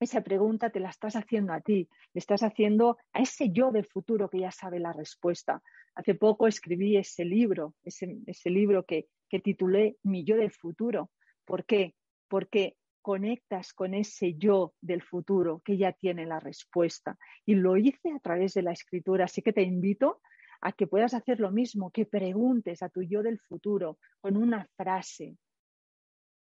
esa 0.00 0.22
pregunta 0.22 0.70
te 0.70 0.80
la 0.80 0.90
estás 0.90 1.16
haciendo 1.16 1.52
a 1.52 1.60
ti, 1.60 1.88
le 2.12 2.18
estás 2.18 2.42
haciendo 2.42 2.98
a 3.12 3.20
ese 3.20 3.50
yo 3.50 3.70
del 3.70 3.86
futuro 3.86 4.28
que 4.28 4.40
ya 4.40 4.50
sabe 4.50 4.80
la 4.80 4.92
respuesta. 4.92 5.62
Hace 5.94 6.14
poco 6.14 6.46
escribí 6.46 6.96
ese 6.96 7.24
libro, 7.24 7.74
ese, 7.82 8.50
libro 8.50 8.84
que, 8.84 9.06
que 9.28 9.40
titulé 9.40 9.96
Mi 10.02 10.24
yo 10.24 10.36
del 10.36 10.50
futuro. 10.50 11.10
¿Por 11.44 11.64
qué? 11.64 11.94
porque 12.34 12.76
conectas 13.00 13.72
con 13.72 13.94
ese 13.94 14.34
yo 14.34 14.74
del 14.80 15.02
futuro 15.02 15.60
que 15.64 15.76
ya 15.76 15.92
tiene 15.92 16.26
la 16.26 16.40
respuesta. 16.40 17.18
Y 17.44 17.54
lo 17.54 17.76
hice 17.76 18.10
a 18.10 18.18
través 18.18 18.54
de 18.54 18.62
la 18.62 18.72
escritura, 18.72 19.26
así 19.26 19.42
que 19.42 19.52
te 19.52 19.62
invito 19.62 20.20
a 20.60 20.72
que 20.72 20.86
puedas 20.86 21.14
hacer 21.14 21.38
lo 21.38 21.50
mismo, 21.50 21.90
que 21.90 22.06
preguntes 22.06 22.82
a 22.82 22.88
tu 22.88 23.02
yo 23.02 23.22
del 23.22 23.38
futuro 23.38 23.98
con 24.20 24.36
una 24.36 24.66
frase 24.76 25.36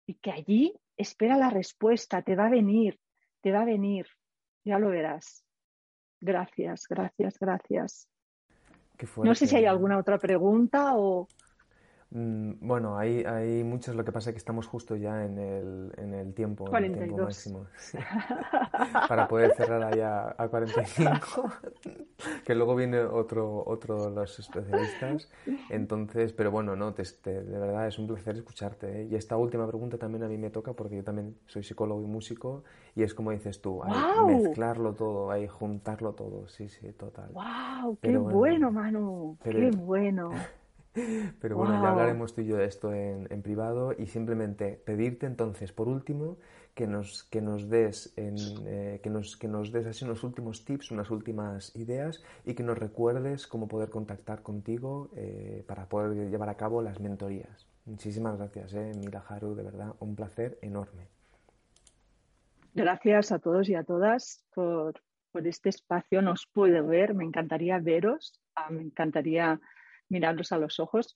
y 0.09 0.15
que 0.15 0.31
allí 0.31 0.75
espera 0.97 1.37
la 1.37 1.51
respuesta, 1.51 2.23
te 2.23 2.35
va 2.35 2.47
a 2.47 2.51
venir, 2.51 2.99
te 3.47 3.53
va 3.53 3.61
a 3.61 3.65
venir, 3.65 4.09
ya 4.65 4.77
lo 4.81 4.89
verás. 4.89 5.45
Gracias, 6.21 6.89
gracias, 6.89 7.39
gracias. 7.39 8.09
No 9.19 9.37
sé 9.37 9.47
si 9.47 9.55
hay 9.55 9.67
alguna 9.67 9.99
otra 9.99 10.19
pregunta 10.19 10.97
o... 10.97 11.29
Mm, 12.11 12.53
bueno, 12.61 12.97
hay, 12.97 13.25
hay 13.25 13.65
muchos, 13.65 13.97
lo 13.97 14.05
que 14.05 14.13
pasa 14.13 14.31
es 14.31 14.35
que 14.35 14.39
estamos 14.39 14.67
justo 14.67 14.95
ya 14.95 15.25
en 15.25 15.39
el, 15.39 15.93
en 15.97 16.15
el 16.15 16.35
tiempo, 16.35 16.65
En 16.77 16.85
el 16.85 16.93
tiempo 16.97 17.19
máximo. 17.19 17.67
Para 19.09 19.27
poder 19.27 19.55
cerrar 19.55 19.83
ahí 19.83 20.01
a, 20.01 20.49
45, 20.49 21.53
que 22.47 22.55
luego 22.55 22.77
viene 22.77 23.01
otro, 23.01 23.65
otro 23.67 24.09
de 24.09 24.15
los 24.15 24.39
especialistas. 24.39 25.29
Entonces, 25.69 26.33
pero 26.33 26.53
bueno, 26.53 26.77
no, 26.77 26.95
te, 26.95 27.03
de 27.03 27.59
verdad 27.59 27.89
es 27.89 27.99
un 27.99 28.07
placer 28.07 28.37
escucharte. 28.37 29.03
¿eh? 29.03 29.09
Y 29.11 29.17
esta 29.17 29.37
última 29.37 29.67
pregunta 29.67 29.99
también 29.99 30.23
a 30.23 30.29
mí 30.29 30.39
me 30.39 30.51
toca 30.51 30.75
porque 30.75 30.97
yo 30.97 31.05
también 31.05 31.37
soy 31.47 31.65
psicólogo 31.65 32.03
y 32.03 32.07
músico 32.07 32.63
y 32.95 33.03
es 33.03 33.15
como 33.15 33.33
dices 33.33 33.61
tú, 33.61 33.83
mezclarlo 34.27 34.95
todo, 34.95 35.31
hay 35.31 35.49
juntarlo 35.49 36.15
todo, 36.15 36.47
sí, 36.49 36.69
sí, 36.69 36.93
total. 36.93 37.31
¡Wow! 37.33 37.99
¡Qué 38.01 38.17
bueno, 38.17 38.71
Manu! 38.71 39.37
¡Qué 39.43 39.71
bueno! 39.71 40.31
Pero 41.41 41.57
bueno, 41.57 41.81
ya 41.83 41.91
hablaremos 41.91 42.35
tú 42.35 42.41
y 42.41 42.47
yo 42.47 42.57
de 42.57 42.65
esto 42.65 42.93
en, 42.93 43.27
privado 43.43 43.93
y 43.97 44.07
simplemente 44.07 44.81
pedirte 44.85 45.27
entonces, 45.27 45.73
por 45.73 45.89
último, 45.89 46.39
que 46.75 46.87
nos, 46.87 47.25
que 47.25 47.41
nos 47.41 47.69
des 47.69 48.13
eh, 48.17 49.01
que, 49.03 49.11
nos, 49.11 49.37
que 49.37 49.49
nos 49.49 49.73
des 49.73 49.87
así 49.87 50.05
unos 50.05 50.25
últimos 50.25 50.65
tips, 50.65 50.91
unas 50.91 51.11
últimas 51.11 51.75
ideas 51.77 52.23
y 52.45 52.55
que 52.55 52.63
nos 52.63 52.79
recuerdes 52.79 53.47
cómo 53.47 53.69
poder 53.69 53.91
contactar 53.91 54.43
contigo 54.43 55.11
eh, 55.17 55.65
para 55.67 55.87
poder 55.87 56.31
llevar 56.31 56.49
a 56.49 56.57
cabo 56.57 56.83
las 56.83 57.01
mentorías. 57.01 57.67
Muchísimas 57.85 58.37
gracias, 58.37 58.75
eh, 58.75 58.93
Haru, 59.29 59.55
de 59.55 59.63
verdad, 59.63 59.95
un 60.01 60.17
placer 60.17 60.59
enorme. 60.61 61.09
Gracias 62.75 63.33
a 63.33 63.39
todos 63.39 63.69
y 63.69 63.75
a 63.75 63.85
todas 63.85 64.45
por, 64.55 65.01
por 65.33 65.47
este 65.47 65.71
espacio. 65.71 66.21
Nos 66.21 66.47
puede 66.53 66.83
ver, 66.83 67.15
me 67.15 67.25
encantaría 67.25 67.79
veros, 67.79 68.39
ah, 68.55 68.69
me 68.71 68.83
encantaría 68.83 69.61
mirarlos 70.09 70.53
a 70.53 70.59
los 70.59 70.81
ojos. 70.81 71.15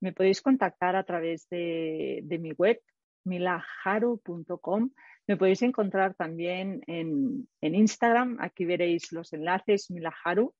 Me 0.00 0.12
podéis 0.12 0.40
contactar 0.42 0.96
a 0.96 1.04
través 1.04 1.48
de, 1.48 2.22
mi 2.40 2.52
web, 2.52 2.80
milaharu.com. 3.24 4.90
Me 5.26 5.36
podéis 5.36 5.62
encontrar 5.62 6.14
también 6.14 6.82
en, 6.86 7.48
Instagram. 7.60 8.38
Aquí 8.40 8.64
veréis 8.64 9.12
los 9.12 9.32
enlaces 9.32 9.90
Milaharu 9.90 10.54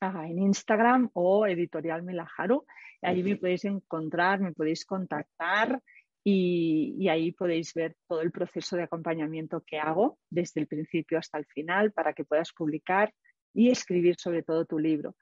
ah, 0.00 0.26
en 0.28 0.38
Instagram 0.38 1.10
o 1.12 1.46
editorial 1.46 2.02
Milaharu. 2.02 2.64
Allí 3.02 3.22
me 3.22 3.36
podéis 3.36 3.64
encontrar, 3.64 4.40
me 4.40 4.52
podéis 4.52 4.84
contactar 4.84 5.82
y, 6.24 6.96
y, 6.98 7.08
ahí 7.08 7.30
podéis 7.30 7.72
ver 7.74 7.94
todo 8.08 8.20
el 8.20 8.32
proceso 8.32 8.76
de 8.76 8.82
acompañamiento 8.84 9.62
que 9.64 9.78
hago 9.78 10.18
desde 10.28 10.60
el 10.60 10.66
principio 10.66 11.18
hasta 11.18 11.38
el 11.38 11.46
final 11.46 11.92
para 11.92 12.14
que 12.14 12.24
puedas 12.24 12.52
publicar 12.52 13.12
y 13.54 13.70
escribir 13.70 14.16
sobre 14.18 14.42
todo 14.42 14.64
tu 14.64 14.78
libro. 14.78 15.14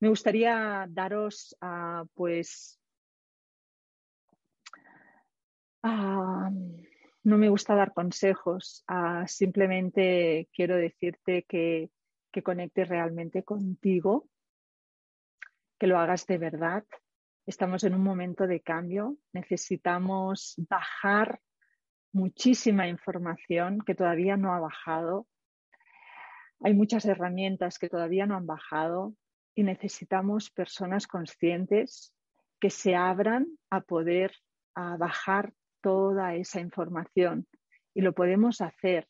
Me 0.00 0.08
gustaría 0.08 0.86
daros, 0.88 1.54
ah, 1.60 2.04
pues, 2.14 2.80
ah, 5.82 6.50
no 7.22 7.36
me 7.36 7.50
gusta 7.50 7.74
dar 7.74 7.92
consejos, 7.92 8.82
ah, 8.88 9.26
simplemente 9.26 10.48
quiero 10.54 10.76
decirte 10.76 11.44
que, 11.46 11.90
que 12.32 12.42
conectes 12.42 12.88
realmente 12.88 13.42
contigo, 13.42 14.26
que 15.78 15.86
lo 15.86 15.98
hagas 15.98 16.26
de 16.26 16.38
verdad. 16.38 16.84
Estamos 17.44 17.84
en 17.84 17.94
un 17.94 18.02
momento 18.02 18.46
de 18.46 18.62
cambio, 18.62 19.18
necesitamos 19.34 20.54
bajar 20.66 21.40
muchísima 22.12 22.88
información 22.88 23.80
que 23.84 23.94
todavía 23.94 24.38
no 24.38 24.54
ha 24.54 24.60
bajado. 24.60 25.26
Hay 26.60 26.72
muchas 26.72 27.04
herramientas 27.04 27.78
que 27.78 27.90
todavía 27.90 28.24
no 28.24 28.36
han 28.36 28.46
bajado 28.46 29.14
y 29.60 29.62
necesitamos 29.62 30.48
personas 30.48 31.06
conscientes 31.06 32.14
que 32.58 32.70
se 32.70 32.96
abran 32.96 33.46
a 33.68 33.82
poder 33.82 34.32
a 34.74 34.96
bajar 34.96 35.52
toda 35.82 36.34
esa 36.34 36.60
información 36.60 37.46
y 37.92 38.00
lo 38.00 38.14
podemos 38.14 38.62
hacer 38.62 39.06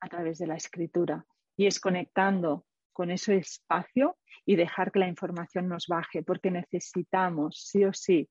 a 0.00 0.08
través 0.08 0.38
de 0.38 0.46
la 0.46 0.54
escritura 0.54 1.26
y 1.56 1.66
es 1.66 1.80
conectando 1.80 2.64
con 2.92 3.10
ese 3.10 3.38
espacio 3.38 4.16
y 4.44 4.54
dejar 4.54 4.92
que 4.92 5.00
la 5.00 5.08
información 5.08 5.66
nos 5.66 5.86
baje 5.88 6.22
porque 6.22 6.52
necesitamos 6.52 7.60
sí 7.68 7.84
o 7.84 7.92
sí 7.92 8.30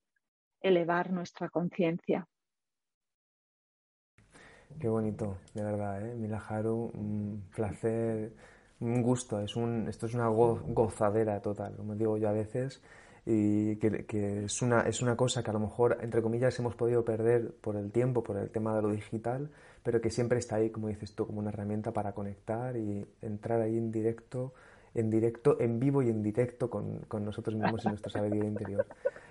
elevar 0.62 1.12
nuestra 1.12 1.50
conciencia. 1.50 2.26
Qué 4.80 4.88
bonito, 4.88 5.38
de 5.54 5.64
verdad, 5.66 6.08
¿eh? 6.08 6.16
Milaharu, 6.16 6.92
un 6.94 7.50
placer 7.54 8.55
un 8.80 9.02
gusto, 9.02 9.40
es 9.40 9.56
un, 9.56 9.88
esto 9.88 10.06
es 10.06 10.14
una 10.14 10.28
gozadera 10.28 11.42
total, 11.42 11.76
como 11.76 11.96
digo 11.96 12.18
yo 12.18 12.30
a 12.30 12.34
veces, 12.34 12.82
y 13.26 13.78
que, 13.78 14.44
es, 14.46 14.62
una, 14.62 14.82
es 14.82 15.02
una 15.02 15.16
cosa 15.16 15.42
que 15.42 15.50
a 15.50 15.54
lo 15.54 15.60
mejor, 15.60 15.98
entre 16.02 16.22
comillas, 16.22 16.58
hemos 16.60 16.76
podido 16.76 17.04
perder 17.04 17.52
por 17.62 17.76
el 17.76 17.92
tiempo, 17.92 18.24
por 18.24 18.38
el 18.38 18.50
tema 18.52 18.76
de 18.76 18.84
lo 18.84 18.92
digital, 18.92 19.50
pero 19.82 20.00
que 20.00 20.12
siempre 20.12 20.38
está 20.38 20.58
ahí, 20.58 20.70
como 20.70 20.90
dices 20.90 21.16
tú, 21.16 21.26
como 21.26 21.40
una 21.40 21.50
herramienta 21.50 21.92
para 21.92 22.14
conectar 22.14 22.78
y 22.78 23.06
entrar 23.22 23.62
ahí 23.62 23.78
en 23.78 23.92
directo, 23.92 24.54
en 24.94 25.10
directo, 25.10 25.60
en 25.60 25.80
vivo 25.80 26.04
y 26.04 26.10
en 26.10 26.22
directo 26.22 26.70
con, 26.70 27.00
con 27.08 27.26
nosotros 27.26 27.56
mismos 27.56 27.84
y 27.86 27.90
nuestra 27.90 28.12
sabiduría 28.12 28.46
interior. 28.46 28.86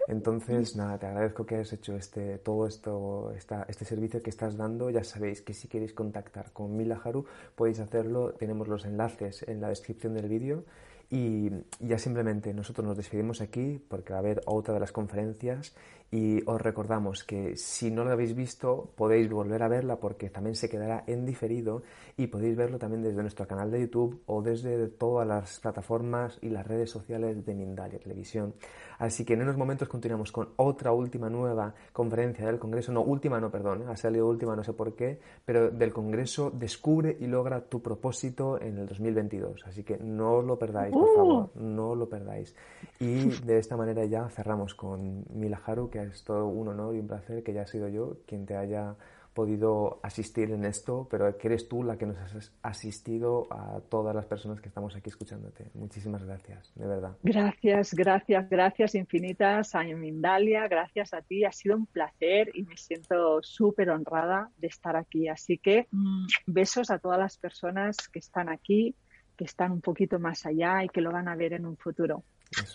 Entonces, 0.06 0.76
nada, 0.76 0.98
te 0.98 1.06
agradezco 1.06 1.46
que 1.46 1.56
hayas 1.56 1.72
hecho 1.72 1.96
este, 1.96 2.38
todo 2.38 2.66
esto, 2.66 3.32
esta, 3.36 3.64
este 3.68 3.84
servicio 3.84 4.22
que 4.22 4.30
estás 4.30 4.56
dando. 4.56 4.90
Ya 4.90 5.02
sabéis 5.02 5.40
que 5.40 5.54
si 5.54 5.68
queréis 5.68 5.94
contactar 5.94 6.52
con 6.52 6.76
Mila 6.76 7.00
Haru, 7.02 7.24
podéis 7.54 7.80
hacerlo. 7.80 8.32
Tenemos 8.32 8.68
los 8.68 8.84
enlaces 8.84 9.42
en 9.48 9.60
la 9.60 9.68
descripción 9.68 10.14
del 10.14 10.28
vídeo. 10.28 10.64
Y 11.10 11.50
ya 11.80 11.98
simplemente 11.98 12.52
nosotros 12.54 12.86
nos 12.86 12.96
despedimos 12.96 13.40
aquí 13.40 13.80
porque 13.88 14.12
va 14.12 14.18
a 14.18 14.20
haber 14.20 14.42
otra 14.46 14.74
de 14.74 14.80
las 14.80 14.90
conferencias 14.90 15.74
y 16.14 16.40
os 16.46 16.62
recordamos 16.62 17.24
que 17.24 17.56
si 17.56 17.90
no 17.90 18.04
lo 18.04 18.12
habéis 18.12 18.36
visto 18.36 18.92
podéis 18.94 19.28
volver 19.28 19.64
a 19.64 19.68
verla 19.68 19.96
porque 19.96 20.30
también 20.30 20.54
se 20.54 20.68
quedará 20.68 21.02
en 21.08 21.26
diferido 21.26 21.82
y 22.16 22.28
podéis 22.28 22.56
verlo 22.56 22.78
también 22.78 23.02
desde 23.02 23.20
nuestro 23.20 23.48
canal 23.48 23.72
de 23.72 23.80
YouTube 23.80 24.22
o 24.26 24.40
desde 24.40 24.86
todas 24.86 25.26
las 25.26 25.58
plataformas 25.58 26.38
y 26.40 26.50
las 26.50 26.64
redes 26.68 26.88
sociales 26.88 27.44
de 27.44 27.54
Mindalia 27.56 27.98
Televisión. 27.98 28.54
Así 28.98 29.24
que 29.24 29.34
en 29.34 29.42
unos 29.42 29.56
momentos 29.56 29.88
continuamos 29.88 30.30
con 30.30 30.50
otra 30.54 30.92
última 30.92 31.28
nueva 31.28 31.74
conferencia 31.92 32.46
del 32.46 32.60
Congreso, 32.60 32.92
no 32.92 33.02
última, 33.02 33.40
no, 33.40 33.50
perdón, 33.50 33.88
ha 33.88 33.96
salido 33.96 34.28
última, 34.28 34.54
no 34.54 34.62
sé 34.62 34.72
por 34.72 34.94
qué, 34.94 35.18
pero 35.44 35.70
del 35.70 35.92
Congreso 35.92 36.52
Descubre 36.52 37.16
y 37.18 37.26
logra 37.26 37.62
tu 37.62 37.82
propósito 37.82 38.60
en 38.60 38.78
el 38.78 38.86
2022. 38.86 39.64
Así 39.66 39.82
que 39.82 39.98
no 39.98 40.42
lo 40.42 40.56
perdáis, 40.56 40.92
por 40.92 41.08
uh. 41.08 41.16
favor, 41.16 41.50
no 41.56 41.96
lo 41.96 42.08
perdáis. 42.08 42.54
Y 43.00 43.30
de 43.44 43.58
esta 43.58 43.76
manera 43.76 44.04
ya 44.04 44.28
cerramos 44.28 44.76
con 44.76 45.24
Mila 45.34 45.60
Haru, 45.66 45.90
que 45.90 46.03
es 46.04 46.24
todo 46.24 46.46
un 46.46 46.68
honor 46.68 46.94
y 46.94 47.00
un 47.00 47.06
placer 47.06 47.42
que 47.42 47.52
ya 47.52 47.62
ha 47.62 47.66
sido 47.66 47.88
yo 47.88 48.18
quien 48.26 48.46
te 48.46 48.56
haya 48.56 48.96
podido 49.34 49.98
asistir 50.02 50.50
en 50.52 50.64
esto, 50.64 51.06
pero 51.10 51.36
que 51.36 51.48
eres 51.48 51.68
tú 51.68 51.82
la 51.82 51.98
que 51.98 52.06
nos 52.06 52.16
has 52.16 52.52
asistido 52.62 53.48
a 53.50 53.80
todas 53.80 54.14
las 54.14 54.26
personas 54.26 54.60
que 54.60 54.68
estamos 54.68 54.94
aquí 54.94 55.10
escuchándote. 55.10 55.66
Muchísimas 55.74 56.24
gracias, 56.24 56.72
de 56.76 56.86
verdad. 56.86 57.16
Gracias, 57.22 57.92
gracias, 57.94 58.48
gracias 58.48 58.94
infinitas 58.94 59.74
a 59.74 59.82
Mindalia, 59.82 60.68
gracias 60.68 61.12
a 61.12 61.20
ti. 61.20 61.44
Ha 61.44 61.52
sido 61.52 61.76
un 61.76 61.86
placer 61.86 62.50
y 62.54 62.62
me 62.62 62.76
siento 62.76 63.42
súper 63.42 63.90
honrada 63.90 64.50
de 64.56 64.68
estar 64.68 64.96
aquí. 64.96 65.28
Así 65.28 65.58
que 65.58 65.88
mm, 65.90 66.26
besos 66.46 66.90
a 66.90 66.98
todas 66.98 67.18
las 67.18 67.36
personas 67.36 67.96
que 68.08 68.20
están 68.20 68.48
aquí, 68.48 68.94
que 69.36 69.44
están 69.44 69.72
un 69.72 69.80
poquito 69.80 70.20
más 70.20 70.46
allá 70.46 70.84
y 70.84 70.88
que 70.88 71.00
lo 71.00 71.10
van 71.10 71.26
a 71.26 71.34
ver 71.34 71.54
en 71.54 71.66
un 71.66 71.76
futuro. 71.76 72.22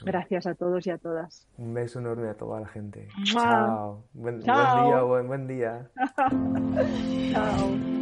Gracias 0.04 0.46
a 0.48 0.56
todos 0.56 0.86
y 0.88 0.90
a 0.90 0.98
todas. 0.98 1.48
Un 1.58 1.74
beso 1.74 2.00
enorme 2.00 2.30
a 2.30 2.34
toda 2.34 2.60
la 2.60 2.68
gente. 2.68 3.08
Chao. 3.24 4.04
Buen, 4.14 4.40
día, 4.40 5.02
buen, 5.04 5.28
buen 5.28 5.48
día. 5.48 5.90
Chao. 7.32 8.00